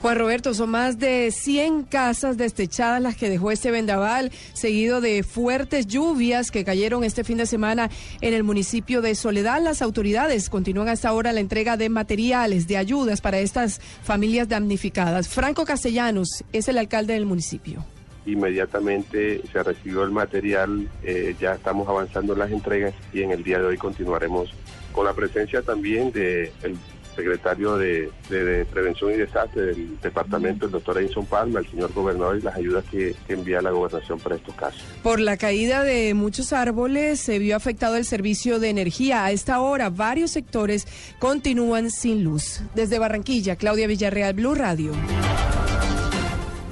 Juan 0.00 0.16
Roberto, 0.16 0.54
son 0.54 0.70
más 0.70 1.00
de 1.00 1.32
100 1.32 1.82
casas 1.82 2.36
destechadas 2.36 3.02
las 3.02 3.16
que 3.16 3.28
dejó 3.28 3.50
este 3.50 3.72
vendaval, 3.72 4.30
seguido 4.52 5.00
de 5.00 5.24
fuertes 5.24 5.88
lluvias 5.88 6.52
que 6.52 6.64
cayeron 6.64 7.02
este 7.02 7.24
fin 7.24 7.38
de 7.38 7.46
semana 7.46 7.90
en 8.20 8.32
el 8.32 8.44
municipio 8.44 9.02
de 9.02 9.16
Soledad. 9.16 9.60
Las 9.60 9.82
autoridades 9.82 10.50
continúan 10.50 10.88
hasta 10.88 11.08
ahora 11.08 11.32
la 11.32 11.40
entrega 11.40 11.76
de 11.76 11.88
materiales, 11.88 12.68
de 12.68 12.76
ayudas 12.76 13.20
para 13.20 13.40
estas 13.40 13.80
familias 14.04 14.48
damnificadas. 14.48 15.28
Franco 15.28 15.64
Castellanos 15.64 16.44
es 16.52 16.68
el 16.68 16.78
alcalde 16.78 17.14
del 17.14 17.26
municipio 17.26 17.84
inmediatamente 18.26 19.40
se 19.50 19.62
recibió 19.62 20.04
el 20.04 20.10
material, 20.10 20.86
eh, 21.02 21.34
ya 21.40 21.54
estamos 21.54 21.88
avanzando 21.88 22.34
en 22.34 22.38
las 22.40 22.50
entregas 22.50 22.92
y 23.12 23.22
en 23.22 23.30
el 23.30 23.42
día 23.42 23.58
de 23.58 23.64
hoy 23.64 23.78
continuaremos 23.78 24.52
con 24.92 25.06
la 25.06 25.14
presencia 25.14 25.62
también 25.62 26.12
del 26.12 26.52
secretario 27.18 27.76
de, 27.76 28.10
Prevención 28.70 29.12
y 29.12 29.16
Desastre 29.16 29.62
del 29.62 30.00
departamento, 30.00 30.66
el 30.66 30.72
doctor 30.72 30.98
Edison 30.98 31.26
Palma, 31.26 31.58
el 31.58 31.68
señor 31.68 31.92
gobernador 31.92 32.38
y 32.38 32.42
las 32.42 32.54
ayudas 32.54 32.84
que, 32.90 33.16
envía 33.28 33.60
la 33.60 33.70
gobernación 33.70 34.18
para 34.20 34.36
estos 34.36 34.54
casos. 34.54 34.82
Por 35.02 35.20
la 35.20 35.36
caída 35.36 35.82
de 35.82 36.14
muchos 36.14 36.52
árboles 36.52 37.20
se 37.20 37.38
vio 37.38 37.56
afectado 37.56 37.96
el 37.96 38.04
servicio 38.04 38.58
de 38.58 38.70
energía. 38.70 39.24
A 39.24 39.32
esta 39.32 39.60
hora 39.60 39.90
varios 39.90 40.30
sectores 40.30 40.86
continúan 41.18 41.90
sin 41.90 42.24
luz. 42.24 42.62
Desde 42.74 42.98
Barranquilla, 42.98 43.56
Claudia 43.56 43.86
Villarreal, 43.86 44.34
Blue 44.34 44.54
Radio. 44.54 44.92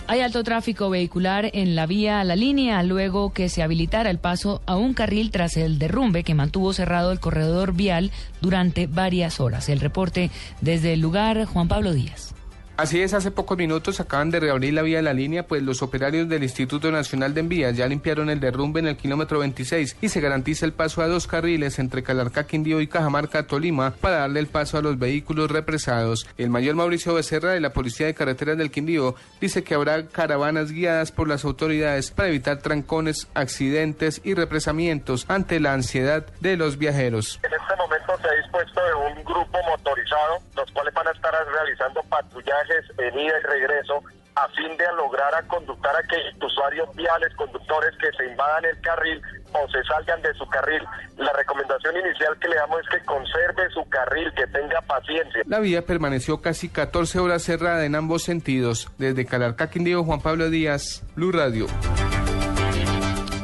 Hay 0.09 0.21
alto 0.21 0.45
tráfico 0.45 0.89
vehicular 0.89 1.51
en 1.53 1.75
la 1.75 1.87
vía 1.87 2.21
a 2.21 2.25
la 2.25 2.37
línea 2.37 2.81
luego 2.85 3.33
que 3.33 3.49
se 3.49 3.65
habilitara 3.65 4.09
el 4.09 4.19
paso 4.19 4.63
a 4.65 4.77
un 4.77 4.95
carril 4.95 5.33
tras 5.33 5.57
el 5.57 5.81
derrumbe 5.81 6.23
que 6.23 6.35
mantuvo 6.35 6.73
cerrado 6.73 7.11
el 7.11 7.19
corredor 7.19 7.73
vial 7.75 8.13
durante 8.41 8.87
varias 8.87 9.41
horas. 9.41 9.69
El 9.69 9.81
reporte 9.81 10.31
desde 10.61 10.93
el 10.93 11.01
lugar, 11.01 11.45
Juan 11.47 11.67
Pablo 11.67 11.93
Díaz. 11.93 12.36
Así 12.77 13.01
es, 13.01 13.15
hace 13.15 13.31
pocos 13.31 13.57
minutos 13.57 14.01
acaban 14.01 14.31
de 14.31 14.39
reabrir 14.39 14.75
la 14.75 14.83
vía 14.83 14.99
de 14.99 15.03
la 15.03 15.15
línea, 15.15 15.47
pues 15.47 15.63
los 15.63 15.81
operarios 15.81 16.29
del 16.29 16.43
Instituto 16.43 16.93
Nacional 16.93 17.33
de 17.33 17.41
Envías 17.41 17.75
ya 17.75 17.87
limpiaron 17.87 18.29
el 18.29 18.39
derrumbe 18.39 18.81
en 18.81 18.87
el 18.87 18.99
kilómetro 18.99 19.39
26 19.39 19.97
y 20.03 20.11
se 20.11 20.21
garantiza 20.21 20.67
el 20.67 20.75
paso 20.75 21.01
a 21.01 21.09
dos 21.09 21.27
carriles 21.27 21.79
entre 21.79 22.03
Calarcá, 22.03 22.47
Quindío 22.47 22.83
y 22.83 22.87
Cajamarca, 22.87 23.47
Tolima, 23.47 23.93
para 23.93 24.19
darle 24.19 24.41
el 24.41 24.49
paso 24.49 24.77
a 24.77 24.83
los 24.83 24.99
vehículos 24.99 25.51
represados. 25.51 26.29
El 26.37 26.51
mayor 26.51 26.75
Mauricio 26.75 27.15
Becerra 27.15 27.53
de 27.53 27.61
la 27.61 27.73
Policía 27.73 28.09
de 28.09 28.15
Carreteras 28.15 28.59
del 28.59 28.71
Quindío 28.71 29.15
dice 29.41 29.65
que 29.65 29.75
habrá 29.75 30.09
caravanas 30.09 30.71
guiadas 30.71 31.13
por 31.13 31.29
las 31.29 31.47
autoridades 31.47 32.11
para 32.11 32.29
evitar 32.29 32.59
trancones, 32.59 33.27
accidentes 33.33 34.21
y 34.23 34.35
represamientos 34.35 35.25
ante 35.29 35.61
la 35.61 35.73
ansiedad 35.73 36.27
de 36.41 36.59
los 36.59 36.77
viajeros. 36.77 37.41
Momento 37.87 38.19
se 38.21 38.29
ha 38.29 38.33
dispuesto 38.43 38.81
de 38.85 38.95
un 38.95 39.25
grupo 39.25 39.59
motorizado, 39.69 40.39
los 40.57 40.71
cuales 40.73 40.93
van 40.95 41.09
a 41.09 41.13
estar 41.13 41.33
realizando 41.53 42.03
patrullaje 42.05 42.75
en 42.99 43.19
ida 43.19 43.39
y 43.39 43.43
regreso 43.47 44.03
a 44.35 44.49
fin 44.49 44.77
de 44.77 44.85
lograr 44.97 45.35
a 45.35 45.43
conductar 45.49 45.97
a 45.97 46.01
aquellos 46.01 46.35
usuarios 46.43 46.95
viales, 46.95 47.35
conductores 47.37 47.93
que 47.99 48.13
se 48.19 48.31
invadan 48.31 48.67
el 48.67 48.79
carril 48.83 49.23
o 49.53 49.67
se 49.71 49.83
salgan 49.85 50.21
de 50.21 50.35
su 50.35 50.47
carril. 50.49 50.83
La 51.17 51.33
recomendación 51.33 51.97
inicial 51.97 52.37
que 52.39 52.49
le 52.49 52.57
damos 52.57 52.81
es 52.81 52.89
que 52.91 53.07
conserve 53.07 53.71
su 53.71 53.89
carril, 53.89 54.31
que 54.35 54.47
tenga 54.49 54.81
paciencia. 54.83 55.43
La 55.47 55.61
vía 55.61 55.87
permaneció 55.87 56.43
casi 56.43 56.69
14 56.69 57.19
horas 57.19 57.45
cerrada 57.45 57.87
en 57.87 57.95
ambos 57.95 58.25
sentidos. 58.25 58.89
Desde 58.99 59.25
Calarcá, 59.25 59.71
Quindío, 59.71 60.05
Juan 60.05 60.21
Pablo 60.21 60.51
Díaz, 60.51 61.03
Blue 61.15 61.33
Radio. 61.33 61.67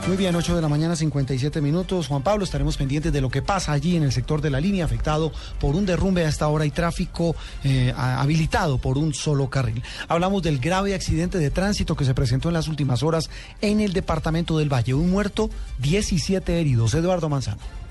Muy 0.08 0.16
bien, 0.16 0.34
8 0.34 0.56
de 0.56 0.62
la 0.62 0.68
mañana, 0.68 0.96
57 0.96 1.60
minutos. 1.60 2.08
Juan 2.08 2.22
Pablo, 2.22 2.42
estaremos 2.42 2.76
pendientes 2.76 3.12
de 3.12 3.20
lo 3.20 3.30
que 3.30 3.40
pasa 3.40 3.70
allí 3.70 3.96
en 3.96 4.02
el 4.02 4.10
sector 4.10 4.40
de 4.40 4.50
la 4.50 4.60
línea 4.60 4.84
afectado 4.84 5.32
por 5.60 5.76
un 5.76 5.86
derrumbe 5.86 6.24
a 6.24 6.28
esta 6.28 6.48
hora 6.48 6.66
y 6.66 6.72
tráfico 6.72 7.36
eh, 7.62 7.94
habilitado 7.96 8.78
por 8.78 8.98
un 8.98 9.14
solo 9.14 9.48
carril. 9.48 9.80
Hablamos 10.08 10.42
del 10.42 10.58
grave 10.58 10.94
accidente 10.94 11.38
de 11.38 11.50
tránsito 11.50 11.94
que 11.94 12.04
se 12.04 12.14
presentó 12.14 12.48
en 12.48 12.54
las 12.54 12.66
últimas 12.66 13.04
horas 13.04 13.30
en 13.60 13.80
el 13.80 13.92
departamento 13.92 14.58
del 14.58 14.72
Valle. 14.72 14.92
Un 14.92 15.08
muerto, 15.08 15.50
17 15.78 16.60
heridos. 16.60 16.94
Eduardo 16.94 17.28
Manzano. 17.28 17.81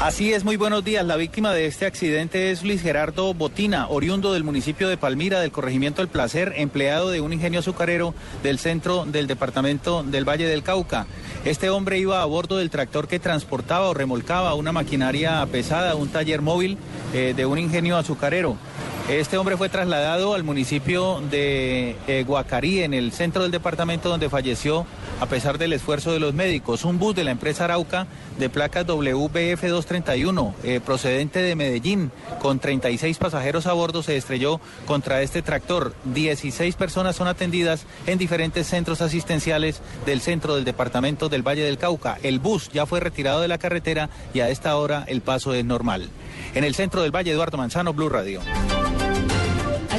Así 0.00 0.32
es, 0.32 0.44
muy 0.44 0.56
buenos 0.56 0.84
días. 0.84 1.06
La 1.06 1.16
víctima 1.16 1.52
de 1.52 1.66
este 1.66 1.86
accidente 1.86 2.50
es 2.50 2.62
Luis 2.62 2.82
Gerardo 2.82 3.32
Botina, 3.32 3.88
oriundo 3.88 4.34
del 4.34 4.44
municipio 4.44 4.88
de 4.88 4.98
Palmira, 4.98 5.40
del 5.40 5.52
corregimiento 5.52 6.02
El 6.02 6.08
Placer, 6.08 6.52
empleado 6.56 7.10
de 7.10 7.22
un 7.22 7.32
ingenio 7.32 7.60
azucarero 7.60 8.14
del 8.42 8.58
centro 8.58 9.06
del 9.06 9.26
departamento 9.26 10.02
del 10.02 10.28
Valle 10.28 10.46
del 10.46 10.62
Cauca. 10.62 11.06
Este 11.46 11.70
hombre 11.70 11.98
iba 11.98 12.20
a 12.20 12.26
bordo 12.26 12.58
del 12.58 12.70
tractor 12.70 13.08
que 13.08 13.18
transportaba 13.18 13.88
o 13.88 13.94
remolcaba 13.94 14.54
una 14.54 14.72
maquinaria 14.72 15.46
pesada, 15.50 15.94
un 15.94 16.08
taller 16.08 16.42
móvil 16.42 16.76
eh, 17.14 17.32
de 17.34 17.46
un 17.46 17.58
ingenio 17.58 17.96
azucarero. 17.96 18.56
Este 19.08 19.38
hombre 19.38 19.56
fue 19.56 19.68
trasladado 19.68 20.34
al 20.34 20.42
municipio 20.42 21.22
de 21.30 21.94
eh, 22.08 22.24
Guacarí, 22.26 22.82
en 22.82 22.92
el 22.92 23.12
centro 23.12 23.42
del 23.42 23.52
departamento, 23.52 24.08
donde 24.08 24.28
falleció 24.28 24.84
a 25.20 25.26
pesar 25.26 25.58
del 25.58 25.72
esfuerzo 25.72 26.12
de 26.12 26.20
los 26.20 26.34
médicos. 26.34 26.84
Un 26.84 26.98
bus 26.98 27.14
de 27.14 27.24
la 27.24 27.30
empresa 27.30 27.64
Arauca 27.64 28.06
de 28.38 28.48
placas 28.48 28.86
WBF 28.86 29.62
231, 29.62 30.54
eh, 30.62 30.80
procedente 30.84 31.40
de 31.40 31.56
Medellín, 31.56 32.10
con 32.40 32.58
36 32.58 33.16
pasajeros 33.18 33.66
a 33.66 33.72
bordo, 33.72 34.02
se 34.02 34.16
estrelló 34.16 34.60
contra 34.86 35.22
este 35.22 35.42
tractor. 35.42 35.94
16 36.04 36.74
personas 36.76 37.16
son 37.16 37.28
atendidas 37.28 37.86
en 38.06 38.18
diferentes 38.18 38.66
centros 38.66 39.00
asistenciales 39.00 39.80
del 40.04 40.20
centro 40.20 40.54
del 40.54 40.64
departamento 40.64 41.28
del 41.28 41.46
Valle 41.46 41.64
del 41.64 41.78
Cauca. 41.78 42.18
El 42.22 42.38
bus 42.38 42.70
ya 42.72 42.86
fue 42.86 43.00
retirado 43.00 43.40
de 43.40 43.48
la 43.48 43.58
carretera 43.58 44.10
y 44.34 44.40
a 44.40 44.50
esta 44.50 44.76
hora 44.76 45.04
el 45.06 45.20
paso 45.20 45.54
es 45.54 45.64
normal. 45.64 46.08
En 46.54 46.64
el 46.64 46.74
centro 46.74 47.02
del 47.02 47.14
Valle, 47.14 47.32
Eduardo 47.32 47.56
Manzano, 47.56 47.92
Blue 47.92 48.08
Radio. 48.08 48.40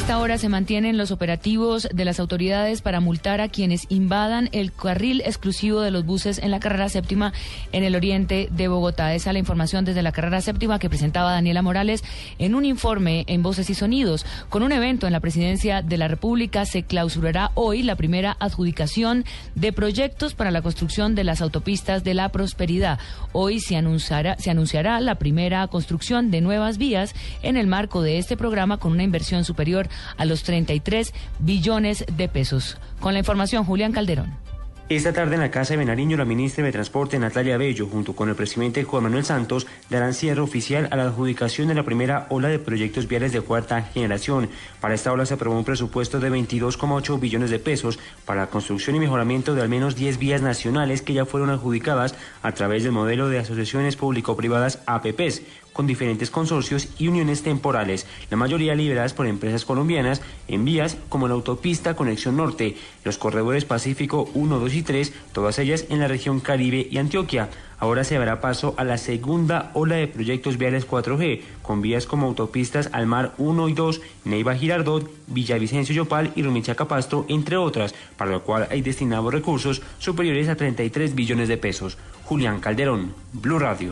Esta 0.07 0.19
hora 0.19 0.37
se 0.37 0.47
mantienen 0.47 0.97
los 0.97 1.11
operativos 1.11 1.89
de 1.93 2.05
las 2.05 2.21
autoridades 2.21 2.81
para 2.81 3.01
multar 3.01 3.41
a 3.41 3.49
quienes 3.49 3.87
invadan 3.89 4.47
el 4.53 4.71
carril 4.71 5.21
exclusivo 5.25 5.81
de 5.81 5.91
los 5.91 6.05
buses 6.05 6.37
en 6.37 6.49
la 6.49 6.61
carrera 6.61 6.87
séptima 6.87 7.33
en 7.73 7.83
el 7.83 7.93
oriente 7.93 8.47
de 8.49 8.69
Bogotá. 8.69 9.13
Esa 9.13 9.31
es 9.31 9.33
la 9.33 9.39
información 9.39 9.83
desde 9.83 10.01
la 10.01 10.13
carrera 10.13 10.39
séptima 10.39 10.79
que 10.79 10.87
presentaba 10.87 11.33
Daniela 11.33 11.61
Morales 11.61 12.05
en 12.39 12.55
un 12.55 12.63
informe 12.63 13.25
en 13.27 13.43
Voces 13.43 13.69
y 13.69 13.75
Sonidos. 13.75 14.25
Con 14.47 14.63
un 14.63 14.71
evento 14.71 15.07
en 15.07 15.11
la 15.11 15.19
presidencia 15.19 15.81
de 15.81 15.97
la 15.97 16.07
República 16.07 16.65
se 16.65 16.83
clausurará 16.83 17.51
hoy 17.55 17.83
la 17.83 17.97
primera 17.97 18.37
adjudicación 18.39 19.25
de 19.55 19.73
proyectos 19.73 20.35
para 20.35 20.51
la 20.51 20.61
construcción 20.61 21.15
de 21.15 21.25
las 21.25 21.41
autopistas 21.41 22.05
de 22.05 22.13
la 22.13 22.29
prosperidad. 22.29 22.97
Hoy 23.33 23.59
se 23.59 23.75
anunciará, 23.75 24.37
se 24.37 24.51
anunciará 24.51 25.01
la 25.01 25.15
primera 25.15 25.67
construcción 25.67 26.31
de 26.31 26.39
nuevas 26.39 26.77
vías 26.77 27.13
en 27.43 27.57
el 27.57 27.67
marco 27.67 28.01
de 28.01 28.19
este 28.19 28.37
programa 28.37 28.77
con 28.77 28.93
una 28.93 29.03
inversión 29.03 29.43
superior 29.43 29.89
a 30.17 30.25
los 30.25 30.43
33 30.43 31.13
billones 31.39 32.05
de 32.11 32.27
pesos. 32.27 32.77
Con 32.99 33.13
la 33.13 33.19
información, 33.19 33.63
Julián 33.63 33.91
Calderón. 33.91 34.47
Esta 34.89 35.11
tarde 35.11 35.35
en 35.35 35.41
la 35.41 35.51
Casa 35.51 35.73
de 35.73 35.79
Benariño, 35.79 36.15
la 36.15 36.23
ministra 36.23 36.63
de 36.63 36.71
Transporte 36.71 37.19
Natalia 37.19 37.57
Bello, 37.57 37.87
junto 37.87 38.15
con 38.15 38.29
el 38.29 38.35
presidente 38.35 38.85
Juan 38.85 39.03
Manuel 39.03 39.25
Santos, 39.25 39.67
darán 39.89 40.13
cierre 40.13 40.39
oficial 40.39 40.87
a 40.91 40.95
la 40.95 41.03
adjudicación 41.03 41.67
de 41.67 41.75
la 41.75 41.83
primera 41.83 42.25
ola 42.29 42.47
de 42.47 42.57
proyectos 42.57 43.05
viales 43.05 43.33
de 43.33 43.41
cuarta 43.41 43.81
generación. 43.81 44.49
Para 44.79 44.93
esta 44.93 45.11
ola 45.11 45.25
se 45.25 45.33
aprobó 45.33 45.57
un 45.57 45.65
presupuesto 45.65 46.21
de 46.21 46.31
22,8 46.31 47.19
billones 47.19 47.49
de 47.49 47.59
pesos 47.59 47.99
para 48.23 48.43
la 48.43 48.47
construcción 48.47 48.95
y 48.95 48.99
mejoramiento 48.99 49.55
de 49.55 49.61
al 49.61 49.67
menos 49.67 49.97
10 49.97 50.19
vías 50.19 50.41
nacionales 50.41 51.01
que 51.01 51.11
ya 51.11 51.25
fueron 51.25 51.49
adjudicadas 51.49 52.15
a 52.41 52.53
través 52.53 52.83
del 52.83 52.93
modelo 52.93 53.27
de 53.27 53.39
asociaciones 53.39 53.97
público-privadas 53.97 54.79
APPs 54.85 55.41
con 55.77 55.85
diferentes 55.85 56.31
consorcios 56.31 56.89
y 56.97 57.07
uniones 57.07 57.43
temporales, 57.43 58.07
la 58.31 58.35
mayoría 58.35 58.73
lideradas 58.73 59.13
por 59.13 59.27
empresas 59.27 59.63
colombianas, 59.63 60.23
en 60.47 60.65
vías 60.65 60.97
como 61.07 61.27
la 61.27 61.35
autopista 61.35 61.95
Conexión 61.95 62.35
Norte, 62.35 62.75
los 63.03 63.19
corredores 63.19 63.63
Pacífico 63.63 64.27
1, 64.33 64.59
2 64.59 64.73
y 64.73 64.81
3, 64.81 65.13
todas 65.33 65.59
ellas 65.59 65.85
en 65.89 65.99
la 65.99 66.07
región 66.07 66.39
Caribe 66.39 66.87
y 66.89 66.97
Antioquia. 66.97 67.49
Ahora 67.77 68.03
se 68.03 68.17
dará 68.17 68.41
paso 68.41 68.73
a 68.77 68.83
la 68.83 68.97
segunda 68.97 69.69
ola 69.75 69.97
de 69.97 70.07
proyectos 70.07 70.57
viales 70.57 70.87
4G, 70.87 71.41
con 71.61 71.83
vías 71.83 72.07
como 72.07 72.25
autopistas 72.25 72.89
Almar 72.91 73.35
1 73.37 73.69
y 73.69 73.73
2, 73.73 74.01
Neiva 74.25 74.55
Girardot, 74.55 75.07
Villavicencio 75.27 75.93
Yopal 75.93 76.31
y 76.35 76.41
Rumichaca 76.41 76.87
Pasto, 76.87 77.27
entre 77.29 77.55
otras, 77.55 77.93
para 78.17 78.31
lo 78.31 78.41
cual 78.41 78.67
hay 78.71 78.81
destinados 78.81 79.31
recursos 79.31 79.83
superiores 79.99 80.49
a 80.49 80.55
33 80.55 81.13
billones 81.13 81.47
de 81.49 81.57
pesos. 81.57 81.99
Julián 82.23 82.61
Calderón, 82.61 83.13
Blue 83.31 83.59
Radio. 83.59 83.91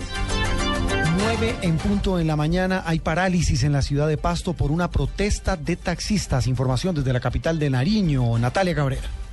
9 1.17 1.55
en 1.61 1.77
punto 1.77 2.19
en 2.19 2.27
la 2.27 2.35
mañana 2.35 2.83
hay 2.85 2.99
parálisis 2.99 3.63
en 3.63 3.71
la 3.71 3.81
ciudad 3.81 4.07
de 4.07 4.17
Pasto 4.17 4.53
por 4.53 4.71
una 4.71 4.89
protesta 4.89 5.55
de 5.55 5.75
taxistas. 5.75 6.47
Información 6.47 6.93
desde 6.95 7.13
la 7.13 7.19
capital 7.19 7.57
de 7.57 7.69
Nariño, 7.69 8.37
Natalia 8.37 8.75
Cabrera. 8.75 9.24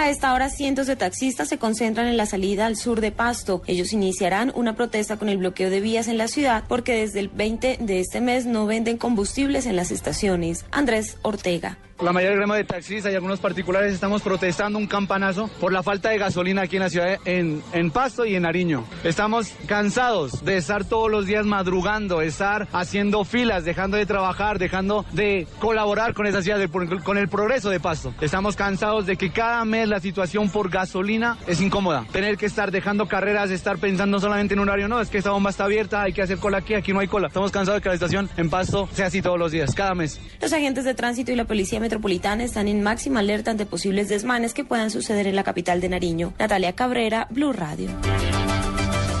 A 0.00 0.10
esta 0.10 0.32
hora, 0.32 0.48
cientos 0.48 0.86
de 0.86 0.94
taxistas 0.94 1.48
se 1.48 1.58
concentran 1.58 2.06
en 2.06 2.16
la 2.16 2.24
salida 2.24 2.66
al 2.66 2.76
sur 2.76 3.00
de 3.00 3.10
Pasto. 3.10 3.62
Ellos 3.66 3.92
iniciarán 3.92 4.52
una 4.54 4.76
protesta 4.76 5.16
con 5.16 5.28
el 5.28 5.38
bloqueo 5.38 5.70
de 5.70 5.80
vías 5.80 6.06
en 6.06 6.18
la 6.18 6.28
ciudad 6.28 6.62
porque 6.68 6.94
desde 6.94 7.18
el 7.18 7.28
20 7.30 7.78
de 7.80 7.98
este 7.98 8.20
mes 8.20 8.46
no 8.46 8.64
venden 8.64 8.96
combustibles 8.96 9.66
en 9.66 9.74
las 9.74 9.90
estaciones. 9.90 10.66
Andrés 10.70 11.18
Ortega. 11.22 11.78
La 12.00 12.12
mayor 12.12 12.48
de 12.48 12.64
taxistas 12.64 13.12
y 13.12 13.16
algunos 13.16 13.40
particulares 13.40 13.92
estamos 13.92 14.22
protestando 14.22 14.78
un 14.78 14.86
campanazo 14.86 15.48
por 15.58 15.72
la 15.72 15.82
falta 15.82 16.10
de 16.10 16.18
gasolina 16.18 16.62
aquí 16.62 16.76
en 16.76 16.82
la 16.82 16.90
ciudad, 16.90 17.18
en, 17.24 17.60
en 17.72 17.90
Pasto 17.90 18.24
y 18.24 18.36
en 18.36 18.44
Nariño. 18.44 18.84
Estamos 19.02 19.52
cansados 19.66 20.44
de 20.44 20.58
estar 20.58 20.84
todos 20.84 21.10
los 21.10 21.26
días 21.26 21.44
madrugando, 21.44 22.20
estar 22.20 22.68
haciendo 22.72 23.24
filas, 23.24 23.64
dejando 23.64 23.96
de 23.96 24.06
trabajar, 24.06 24.60
dejando 24.60 25.06
de 25.12 25.48
colaborar 25.58 26.14
con 26.14 26.28
esa 26.28 26.40
ciudad, 26.40 26.60
con 27.02 27.18
el 27.18 27.28
progreso 27.28 27.68
de 27.68 27.80
Pasto. 27.80 28.14
Estamos 28.20 28.54
cansados 28.54 29.04
de 29.04 29.16
que 29.16 29.32
cada 29.32 29.64
mes 29.64 29.87
la 29.88 30.00
situación 30.00 30.50
por 30.50 30.70
gasolina 30.70 31.36
es 31.46 31.60
incómoda. 31.60 32.04
Tener 32.12 32.36
que 32.36 32.46
estar 32.46 32.70
dejando 32.70 33.06
carreras, 33.06 33.50
estar 33.50 33.78
pensando 33.78 34.20
solamente 34.20 34.54
en 34.54 34.60
un 34.60 34.68
horario, 34.68 34.88
no, 34.88 35.00
es 35.00 35.08
que 35.08 35.18
esta 35.18 35.30
bomba 35.30 35.50
está 35.50 35.64
abierta, 35.64 36.02
hay 36.02 36.12
que 36.12 36.22
hacer 36.22 36.38
cola 36.38 36.58
aquí, 36.58 36.74
aquí 36.74 36.92
no 36.92 37.00
hay 37.00 37.08
cola. 37.08 37.28
Estamos 37.28 37.50
cansados 37.50 37.80
de 37.80 37.82
que 37.82 37.88
la 37.88 37.94
estación 37.94 38.28
en 38.36 38.50
Pasto 38.50 38.88
sea 38.92 39.06
así 39.06 39.22
todos 39.22 39.38
los 39.38 39.52
días, 39.52 39.74
cada 39.74 39.94
mes. 39.94 40.20
Los 40.40 40.52
agentes 40.52 40.84
de 40.84 40.94
tránsito 40.94 41.32
y 41.32 41.36
la 41.36 41.44
policía 41.44 41.80
metropolitana 41.80 42.44
están 42.44 42.68
en 42.68 42.82
máxima 42.82 43.20
alerta 43.20 43.50
ante 43.50 43.66
posibles 43.66 44.08
desmanes 44.08 44.54
que 44.54 44.64
puedan 44.64 44.90
suceder 44.90 45.26
en 45.26 45.36
la 45.36 45.44
capital 45.44 45.80
de 45.80 45.88
Nariño. 45.88 46.32
Natalia 46.38 46.74
Cabrera, 46.74 47.26
Blue 47.30 47.52
Radio. 47.52 47.88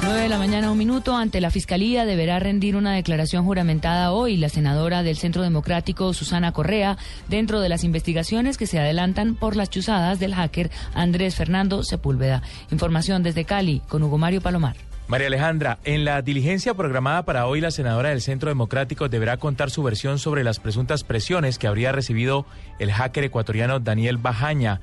9 0.08 0.22
de 0.22 0.28
la 0.30 0.38
mañana, 0.38 0.70
un 0.70 0.78
minuto. 0.78 1.14
Ante 1.14 1.38
la 1.38 1.50
Fiscalía 1.50 2.06
deberá 2.06 2.38
rendir 2.38 2.76
una 2.76 2.94
declaración 2.94 3.44
juramentada 3.44 4.10
hoy 4.10 4.38
la 4.38 4.48
senadora 4.48 5.02
del 5.02 5.18
Centro 5.18 5.42
Democrático, 5.42 6.14
Susana 6.14 6.50
Correa, 6.52 6.96
dentro 7.28 7.60
de 7.60 7.68
las 7.68 7.84
investigaciones 7.84 8.56
que 8.56 8.66
se 8.66 8.78
adelantan 8.78 9.34
por 9.34 9.54
las 9.54 9.68
chuzadas 9.68 10.18
del 10.18 10.34
hacker 10.34 10.70
Andrés 10.94 11.34
Fernando 11.34 11.84
Sepúlveda. 11.84 12.40
Información 12.70 13.22
desde 13.22 13.44
Cali 13.44 13.82
con 13.86 14.02
Hugo 14.02 14.16
Mario 14.16 14.40
Palomar. 14.40 14.76
María 15.08 15.26
Alejandra, 15.26 15.78
en 15.84 16.06
la 16.06 16.22
diligencia 16.22 16.72
programada 16.72 17.24
para 17.26 17.46
hoy, 17.46 17.60
la 17.60 17.70
senadora 17.70 18.08
del 18.08 18.22
Centro 18.22 18.48
Democrático 18.48 19.10
deberá 19.10 19.36
contar 19.36 19.70
su 19.70 19.82
versión 19.82 20.18
sobre 20.18 20.42
las 20.42 20.58
presuntas 20.58 21.04
presiones 21.04 21.58
que 21.58 21.66
habría 21.66 21.92
recibido 21.92 22.46
el 22.78 22.92
hacker 22.92 23.24
ecuatoriano 23.24 23.78
Daniel 23.78 24.16
Bajaña, 24.16 24.80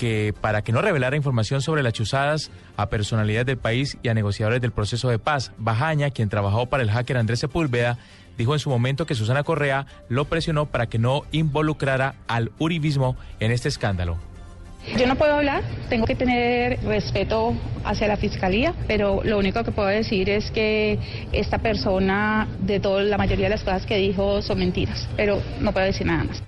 que 0.00 0.32
para 0.40 0.62
que 0.62 0.72
no 0.72 0.80
revelara 0.80 1.14
información 1.14 1.60
sobre 1.60 1.82
las 1.82 1.92
chuzadas 1.92 2.50
a 2.78 2.88
personalidades 2.88 3.44
del 3.44 3.58
país 3.58 3.98
y 4.02 4.08
a 4.08 4.14
negociadores 4.14 4.62
del 4.62 4.70
proceso 4.72 5.10
de 5.10 5.18
paz. 5.18 5.52
Bajaña, 5.58 6.08
quien 6.08 6.30
trabajó 6.30 6.64
para 6.64 6.82
el 6.82 6.90
hacker 6.90 7.18
Andrés 7.18 7.40
Sepúlveda, 7.40 7.98
dijo 8.38 8.54
en 8.54 8.60
su 8.60 8.70
momento 8.70 9.04
que 9.04 9.14
Susana 9.14 9.42
Correa 9.42 9.84
lo 10.08 10.24
presionó 10.24 10.64
para 10.64 10.86
que 10.86 10.98
no 10.98 11.24
involucrara 11.32 12.14
al 12.28 12.50
uribismo 12.58 13.14
en 13.40 13.52
este 13.52 13.68
escándalo. 13.68 14.16
Yo 14.96 15.06
no 15.06 15.16
puedo 15.16 15.34
hablar, 15.34 15.62
tengo 15.90 16.06
que 16.06 16.14
tener 16.14 16.82
respeto 16.82 17.52
hacia 17.84 18.08
la 18.08 18.16
fiscalía, 18.16 18.72
pero 18.88 19.20
lo 19.22 19.36
único 19.36 19.64
que 19.64 19.70
puedo 19.70 19.88
decir 19.88 20.30
es 20.30 20.50
que 20.50 20.98
esta 21.32 21.58
persona, 21.58 22.48
de 22.60 22.80
toda 22.80 23.02
la 23.02 23.18
mayoría 23.18 23.44
de 23.44 23.50
las 23.50 23.64
cosas 23.64 23.84
que 23.84 23.98
dijo, 23.98 24.40
son 24.40 24.60
mentiras, 24.60 25.06
pero 25.14 25.42
no 25.60 25.72
puedo 25.72 25.84
decir 25.84 26.06
nada 26.06 26.24
más. 26.24 26.42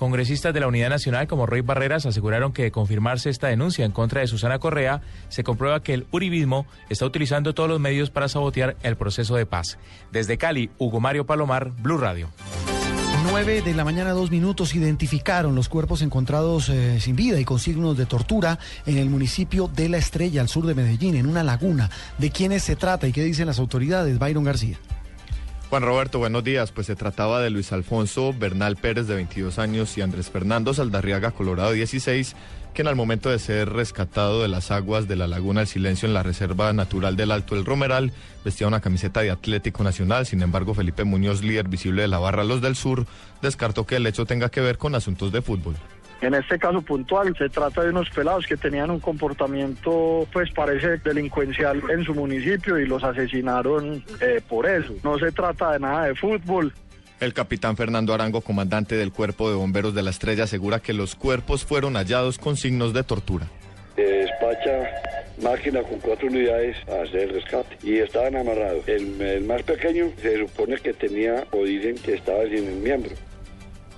Congresistas 0.00 0.54
de 0.54 0.60
la 0.60 0.66
Unidad 0.66 0.88
Nacional 0.88 1.28
como 1.28 1.44
Roy 1.44 1.60
Barreras 1.60 2.06
aseguraron 2.06 2.54
que 2.54 2.62
de 2.62 2.70
confirmarse 2.70 3.28
esta 3.28 3.48
denuncia 3.48 3.84
en 3.84 3.92
contra 3.92 4.22
de 4.22 4.28
Susana 4.28 4.58
Correa, 4.58 5.02
se 5.28 5.44
comprueba 5.44 5.82
que 5.82 5.92
el 5.92 6.06
uribismo 6.10 6.64
está 6.88 7.04
utilizando 7.04 7.52
todos 7.52 7.68
los 7.68 7.80
medios 7.80 8.08
para 8.08 8.26
sabotear 8.26 8.78
el 8.82 8.96
proceso 8.96 9.36
de 9.36 9.44
paz. 9.44 9.76
Desde 10.10 10.38
Cali, 10.38 10.70
Hugo 10.78 11.00
Mario 11.00 11.26
Palomar, 11.26 11.72
Blue 11.82 11.98
Radio. 11.98 12.30
9 13.30 13.60
de 13.60 13.74
la 13.74 13.84
mañana, 13.84 14.12
dos 14.12 14.30
minutos, 14.30 14.74
identificaron 14.74 15.54
los 15.54 15.68
cuerpos 15.68 16.00
encontrados 16.00 16.70
eh, 16.70 16.98
sin 16.98 17.14
vida 17.14 17.38
y 17.38 17.44
con 17.44 17.58
signos 17.58 17.98
de 17.98 18.06
tortura 18.06 18.58
en 18.86 18.96
el 18.96 19.10
municipio 19.10 19.68
de 19.68 19.90
La 19.90 19.98
Estrella, 19.98 20.40
al 20.40 20.48
sur 20.48 20.64
de 20.64 20.74
Medellín, 20.74 21.14
en 21.14 21.26
una 21.26 21.44
laguna. 21.44 21.90
¿De 22.16 22.30
quiénes 22.30 22.62
se 22.62 22.74
trata 22.74 23.06
y 23.06 23.12
qué 23.12 23.22
dicen 23.22 23.44
las 23.44 23.58
autoridades? 23.58 24.18
Byron 24.18 24.44
García. 24.44 24.78
Juan 25.70 25.84
Roberto, 25.84 26.18
buenos 26.18 26.42
días. 26.42 26.72
Pues 26.72 26.88
se 26.88 26.96
trataba 26.96 27.40
de 27.40 27.48
Luis 27.48 27.72
Alfonso 27.72 28.34
Bernal 28.36 28.74
Pérez, 28.74 29.06
de 29.06 29.14
22 29.14 29.60
años, 29.60 29.96
y 29.96 30.00
Andrés 30.00 30.28
Fernando 30.28 30.74
Saldarriaga, 30.74 31.30
Colorado, 31.30 31.70
16, 31.70 32.34
que 32.74 32.82
en 32.82 32.88
el 32.88 32.96
momento 32.96 33.30
de 33.30 33.38
ser 33.38 33.68
rescatado 33.68 34.42
de 34.42 34.48
las 34.48 34.72
aguas 34.72 35.06
de 35.06 35.14
la 35.14 35.28
Laguna 35.28 35.60
del 35.60 35.68
Silencio 35.68 36.08
en 36.08 36.14
la 36.14 36.24
Reserva 36.24 36.72
Natural 36.72 37.14
del 37.14 37.30
Alto 37.30 37.54
El 37.54 37.64
Romeral, 37.64 38.12
vestía 38.44 38.66
una 38.66 38.80
camiseta 38.80 39.20
de 39.20 39.30
Atlético 39.30 39.84
Nacional. 39.84 40.26
Sin 40.26 40.42
embargo, 40.42 40.74
Felipe 40.74 41.04
Muñoz, 41.04 41.44
líder 41.44 41.68
visible 41.68 42.02
de 42.02 42.08
la 42.08 42.18
barra 42.18 42.42
Los 42.42 42.60
del 42.60 42.74
Sur, 42.74 43.06
descartó 43.40 43.86
que 43.86 43.94
el 43.94 44.06
hecho 44.08 44.26
tenga 44.26 44.48
que 44.48 44.60
ver 44.60 44.76
con 44.76 44.96
asuntos 44.96 45.30
de 45.30 45.40
fútbol. 45.40 45.76
En 46.20 46.34
este 46.34 46.58
caso 46.58 46.82
puntual 46.82 47.34
se 47.38 47.48
trata 47.48 47.82
de 47.82 47.90
unos 47.90 48.10
pelados 48.10 48.46
que 48.46 48.56
tenían 48.56 48.90
un 48.90 49.00
comportamiento, 49.00 50.26
pues 50.30 50.50
parece 50.52 50.98
delincuencial 50.98 51.82
en 51.90 52.04
su 52.04 52.14
municipio 52.14 52.78
y 52.78 52.86
los 52.86 53.02
asesinaron 53.02 54.04
eh, 54.20 54.42
por 54.46 54.66
eso. 54.66 54.94
No 55.02 55.18
se 55.18 55.32
trata 55.32 55.72
de 55.72 55.80
nada 55.80 56.06
de 56.06 56.14
fútbol. 56.14 56.74
El 57.20 57.32
capitán 57.32 57.76
Fernando 57.76 58.12
Arango, 58.12 58.42
comandante 58.42 58.96
del 58.96 59.12
Cuerpo 59.12 59.50
de 59.50 59.56
Bomberos 59.56 59.94
de 59.94 60.02
la 60.02 60.10
Estrella, 60.10 60.44
asegura 60.44 60.80
que 60.80 60.92
los 60.92 61.14
cuerpos 61.14 61.64
fueron 61.64 61.94
hallados 61.94 62.38
con 62.38 62.56
signos 62.56 62.92
de 62.92 63.02
tortura. 63.02 63.46
Se 63.96 64.02
despacha 64.02 64.88
máquina 65.42 65.82
con 65.82 65.98
cuatro 66.00 66.28
unidades 66.28 66.76
a 66.88 67.02
hacer 67.02 67.22
el 67.22 67.30
rescate 67.30 67.76
y 67.82 67.98
estaban 67.98 68.36
amarrados. 68.36 68.86
El, 68.86 69.20
el 69.20 69.44
más 69.44 69.62
pequeño 69.62 70.10
se 70.20 70.38
supone 70.38 70.76
que 70.76 70.92
tenía 70.92 71.46
o 71.52 71.64
dicen 71.64 71.96
que 71.96 72.14
estaba 72.14 72.44
sin 72.44 72.66
el 72.66 72.76
miembro. 72.76 73.12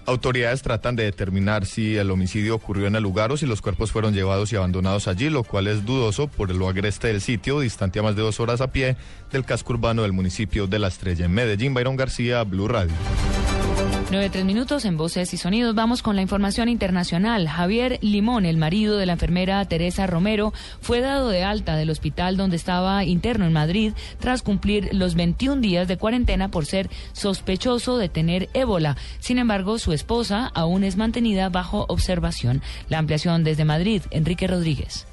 Autoridades 0.04 0.62
tratan 0.62 0.96
de 0.96 1.04
determinar 1.04 1.64
si 1.64 1.96
el 1.96 2.10
homicidio 2.10 2.56
ocurrió 2.56 2.88
en 2.88 2.96
el 2.96 3.02
lugar 3.02 3.30
o 3.30 3.36
si 3.36 3.46
los 3.46 3.62
cuerpos 3.62 3.92
fueron 3.92 4.14
llevados 4.14 4.52
y 4.52 4.56
abandonados 4.56 5.06
allí, 5.06 5.30
lo 5.30 5.44
cual 5.44 5.68
es 5.68 5.86
dudoso 5.86 6.26
por 6.26 6.52
lo 6.52 6.68
agreste 6.68 7.08
del 7.08 7.20
sitio, 7.20 7.60
distante 7.60 8.00
a 8.00 8.02
más 8.02 8.16
de 8.16 8.22
dos 8.22 8.40
horas 8.40 8.60
a 8.60 8.72
pie 8.72 8.96
del 9.30 9.44
casco 9.44 9.74
urbano 9.74 10.02
del 10.02 10.12
municipio 10.12 10.66
de 10.66 10.80
La 10.80 10.88
Estrella. 10.88 11.26
En 11.26 11.32
Medellín, 11.32 11.72
Byron 11.72 11.96
García, 11.96 12.42
Blue 12.42 12.66
Radio. 12.66 12.94
9 14.10 14.44
minutos 14.44 14.84
en 14.84 14.96
Voces 14.96 15.32
y 15.32 15.36
Sonidos. 15.36 15.74
Vamos 15.74 16.02
con 16.02 16.16
la 16.16 16.22
información 16.22 16.68
internacional. 16.68 17.48
Javier 17.48 17.98
Limón, 18.02 18.44
el 18.44 18.56
marido 18.56 18.96
de 18.96 19.06
la 19.06 19.14
enfermera 19.14 19.64
Teresa 19.64 20.06
Romero, 20.06 20.52
fue 20.80 21.00
dado 21.00 21.28
de 21.28 21.44
alta 21.44 21.76
del 21.76 21.90
hospital 21.90 22.36
donde 22.36 22.56
estaba 22.56 23.04
interno 23.04 23.46
en 23.46 23.52
Madrid 23.52 23.92
tras 24.18 24.42
cumplir 24.42 24.90
los 24.92 25.14
21 25.14 25.60
días 25.60 25.88
de 25.88 25.96
cuarentena 25.96 26.50
por 26.50 26.66
ser 26.66 26.90
sospechoso 27.12 27.98
de 27.98 28.08
tener 28.08 28.48
ébola. 28.54 28.96
Sin 29.18 29.38
embargo, 29.38 29.78
su 29.78 29.92
esposa 29.92 30.50
aún 30.54 30.84
es 30.84 30.96
mantenida 30.96 31.48
bajo 31.48 31.86
observación. 31.88 32.62
La 32.88 32.98
ampliación 32.98 33.44
desde 33.44 33.64
Madrid, 33.64 34.02
Enrique 34.10 34.46
Rodríguez. 34.46 35.06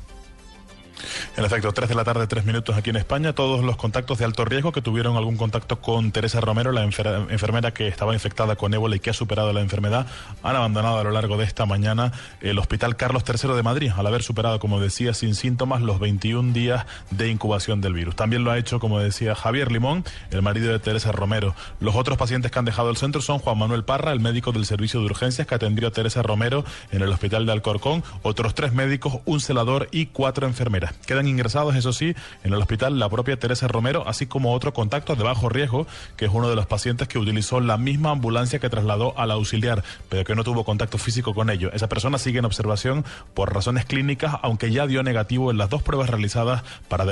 En 1.38 1.46
efecto, 1.46 1.72
3 1.72 1.90
de 1.90 1.96
la 1.96 2.04
tarde, 2.04 2.28
3 2.28 2.46
minutos 2.46 2.76
aquí 2.78 2.90
en 2.90 2.96
España. 2.96 3.34
Todos 3.34 3.64
los 3.64 3.78
contactos 3.78 4.18
de 4.18 4.26
alto 4.26 4.46
riesgo 4.46 4.72
que 4.72 4.82
tuvieron 4.82 5.18
algún 5.18 5.38
contacto 5.38 5.80
con 5.82 6.12
Teresa 6.12 6.42
Romero, 6.42 6.72
la 6.72 6.84
enfermera 6.84 7.72
que 7.72 7.88
estaba 7.88 8.14
infectada 8.14 8.56
con 8.56 8.74
ébola 8.74 8.96
y 8.96 9.00
que 9.00 9.10
ha 9.10 9.14
superado 9.14 9.54
la 9.54 9.62
enfermedad, 9.62 10.08
han 10.44 10.56
abandonado 10.56 11.00
a 11.00 11.04
lo 11.04 11.12
largo 11.12 11.38
de 11.38 11.46
esta 11.46 11.66
mañana 11.66 12.12
el 12.42 12.60
Hospital 12.60 12.96
Carlos 12.96 13.24
III 13.28 13.54
de 13.54 13.64
Madrid, 13.64 13.92
al 13.96 14.08
haber 14.08 14.24
superado, 14.24 14.60
como 14.60 14.80
decía, 14.80 15.14
sin 15.14 15.36
síntomas 15.36 15.82
los 15.82 16.00
21 16.00 16.54
días 16.54 16.86
de 17.12 17.30
incubación 17.30 17.82
del 17.82 17.94
virus. 17.94 18.16
También 18.16 18.44
lo 18.44 18.52
ha 18.52 18.58
hecho, 18.58 18.80
como 18.80 19.00
decía 19.00 19.36
Javier 19.36 19.72
Limón, 19.72 20.04
el 20.32 20.42
marido 20.42 20.72
de 20.72 20.80
Teresa 20.80 21.12
Romero. 21.12 21.56
Los 21.80 21.96
otros 21.96 22.18
pacientes 22.18 22.52
que 22.52 22.60
han 22.60 22.66
dejado 22.66 22.90
el 22.90 22.98
centro 22.98 23.22
son 23.22 23.40
Juan 23.40 23.58
Manuel 23.58 23.84
Parra, 23.84 24.12
el 24.12 24.20
médico 24.20 24.52
del 24.52 24.66
servicio 24.66 25.00
de 25.00 25.06
urgencias 25.06 25.48
que 25.48 25.56
atendió 25.56 25.88
a 25.88 25.92
Teresa 25.92 26.22
Romero 26.22 26.66
en 26.92 27.02
el 27.02 27.10
Hospital 27.10 27.46
de 27.46 27.52
Alcorcón, 27.52 28.04
otros 28.22 28.56
tres 28.56 28.74
médicos, 28.74 29.20
un 29.26 29.40
celador 29.40 29.88
y 29.92 30.08
cuatro 30.08 30.48
enfermeras. 30.48 30.89
Quedan 31.06 31.28
ingresados, 31.28 31.76
eso 31.76 31.94
sí, 31.94 32.16
en 32.44 32.54
el 32.54 32.60
hospital 32.60 33.00
la 33.00 33.10
propia 33.10 33.38
Teresa 33.38 33.68
Romero, 33.68 34.04
así 34.08 34.26
como 34.26 34.54
otro 34.54 34.74
contacto 34.74 35.16
de 35.16 35.24
bajo 35.24 35.50
riesgo, 35.50 35.88
que 36.18 36.26
es 36.26 36.32
uno 36.34 36.50
de 36.50 36.56
los 36.56 36.66
pacientes 36.66 37.08
que 37.08 37.20
utilizó 37.20 37.60
la 37.60 37.78
misma 37.78 38.12
ambulancia 38.12 38.60
que 38.60 38.70
trasladó 38.70 39.18
al 39.18 39.32
auxiliar, 39.32 39.84
pero 40.10 40.24
que 40.24 40.36
no 40.36 40.44
tuvo 40.44 40.64
contacto 40.64 40.98
físico 40.98 41.34
con 41.34 41.50
ello. 41.50 41.72
Esa 41.74 41.90
persona 41.90 42.18
sigue 42.18 42.40
en 42.40 42.46
observación 42.46 43.06
por 43.34 43.54
razones 43.54 43.86
clínicas, 43.86 44.36
aunque 44.42 44.72
ya 44.72 44.88
dio 44.88 45.04
negativo 45.04 45.52
en 45.52 45.58
las 45.58 45.70
dos 45.70 45.84
pruebas 45.84 46.10
realizadas 46.10 46.64
para 46.88 47.06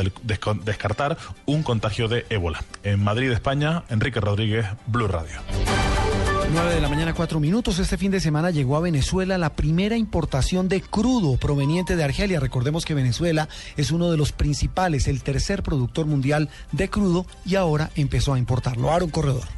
descartar 0.63 1.17
un 1.45 1.63
contagio 1.63 2.07
de 2.07 2.25
ébola. 2.29 2.63
En 2.83 3.03
Madrid, 3.03 3.31
España, 3.31 3.83
Enrique 3.89 4.19
Rodríguez, 4.19 4.65
Blue 4.87 5.07
Radio. 5.07 5.39
9 6.53 6.75
de 6.75 6.81
la 6.81 6.87
mañana, 6.87 7.13
4 7.13 7.39
minutos. 7.39 7.79
Este 7.79 7.97
fin 7.97 8.11
de 8.11 8.19
semana 8.19 8.51
llegó 8.51 8.77
a 8.77 8.81
Venezuela 8.81 9.37
la 9.37 9.55
primera 9.55 9.97
importación 9.97 10.69
de 10.69 10.81
crudo 10.81 11.37
proveniente 11.37 11.95
de 11.95 12.03
Argelia. 12.03 12.39
Recordemos 12.39 12.85
que 12.85 12.93
Venezuela 12.93 13.49
es 13.75 13.91
uno 13.91 14.09
de 14.09 14.17
los 14.17 14.31
principales, 14.31 15.07
el 15.07 15.23
tercer 15.23 15.61
productor 15.61 16.05
mundial 16.05 16.49
de 16.71 16.89
crudo 16.89 17.25
y 17.45 17.55
ahora 17.55 17.91
empezó 17.95 18.33
a 18.33 18.39
importarlo. 18.39 18.91
Aaron 18.91 19.09
Corredor. 19.09 19.56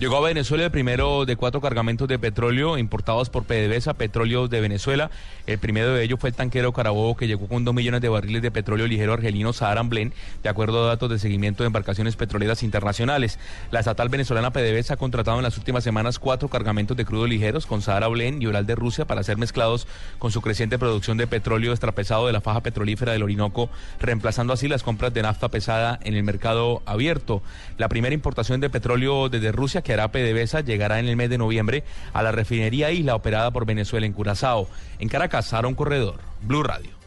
Llegó 0.00 0.16
a 0.18 0.20
Venezuela 0.20 0.64
el 0.64 0.70
primero 0.70 1.26
de 1.26 1.34
cuatro 1.34 1.60
cargamentos 1.60 2.06
de 2.06 2.20
petróleo 2.20 2.78
importados 2.78 3.30
por 3.30 3.42
PDVSA, 3.42 3.94
Petróleo 3.94 4.46
de 4.46 4.60
Venezuela. 4.60 5.10
El 5.48 5.58
primero 5.58 5.92
de 5.92 6.04
ellos 6.04 6.20
fue 6.20 6.30
el 6.30 6.36
tanquero 6.36 6.72
Carabobo, 6.72 7.16
que 7.16 7.26
llegó 7.26 7.48
con 7.48 7.64
dos 7.64 7.74
millones 7.74 8.00
de 8.00 8.08
barriles 8.08 8.40
de 8.40 8.52
petróleo 8.52 8.86
ligero 8.86 9.14
argelino 9.14 9.52
Saharan 9.52 9.88
Blend, 9.88 10.12
de 10.44 10.48
acuerdo 10.48 10.84
a 10.84 10.86
datos 10.86 11.10
de 11.10 11.18
seguimiento 11.18 11.64
de 11.64 11.66
embarcaciones 11.66 12.14
petroleras 12.14 12.62
internacionales. 12.62 13.40
La 13.72 13.80
estatal 13.80 14.08
venezolana 14.08 14.52
PDVSA 14.52 14.94
ha 14.94 14.98
contratado 14.98 15.38
en 15.38 15.42
las 15.42 15.58
últimas 15.58 15.82
semanas 15.82 16.20
cuatro 16.20 16.48
cargamentos 16.48 16.96
de 16.96 17.04
crudo 17.04 17.26
ligeros 17.26 17.66
con 17.66 17.82
Sahara 17.82 18.06
Blend 18.06 18.40
y 18.40 18.46
Oral 18.46 18.66
de 18.66 18.76
Rusia 18.76 19.04
para 19.04 19.24
ser 19.24 19.36
mezclados 19.36 19.88
con 20.20 20.30
su 20.30 20.42
creciente 20.42 20.78
producción 20.78 21.18
de 21.18 21.26
petróleo 21.26 21.72
extrapesado 21.72 22.28
de 22.28 22.32
la 22.32 22.40
faja 22.40 22.60
petrolífera 22.60 23.10
del 23.10 23.24
Orinoco, 23.24 23.68
reemplazando 23.98 24.52
así 24.52 24.68
las 24.68 24.84
compras 24.84 25.12
de 25.12 25.22
nafta 25.22 25.48
pesada 25.48 25.98
en 26.04 26.14
el 26.14 26.22
mercado 26.22 26.82
abierto. 26.86 27.42
La 27.78 27.88
primera 27.88 28.14
importación 28.14 28.60
de 28.60 28.70
petróleo 28.70 29.28
desde 29.28 29.50
Rusia 29.50 29.82
que 29.88 29.94
hará 29.94 30.12
PDVSA 30.12 30.60
llegará 30.60 31.00
en 31.00 31.08
el 31.08 31.16
mes 31.16 31.30
de 31.30 31.38
noviembre 31.38 31.82
a 32.12 32.22
la 32.22 32.30
refinería 32.30 32.90
Isla 32.90 33.14
operada 33.14 33.50
por 33.52 33.64
Venezuela 33.64 34.04
en 34.04 34.12
Curazao. 34.12 34.68
En 34.98 35.08
Caracas, 35.08 35.50
un 35.64 35.74
Corredor, 35.74 36.20
Blue 36.42 36.62
Radio. 36.62 36.97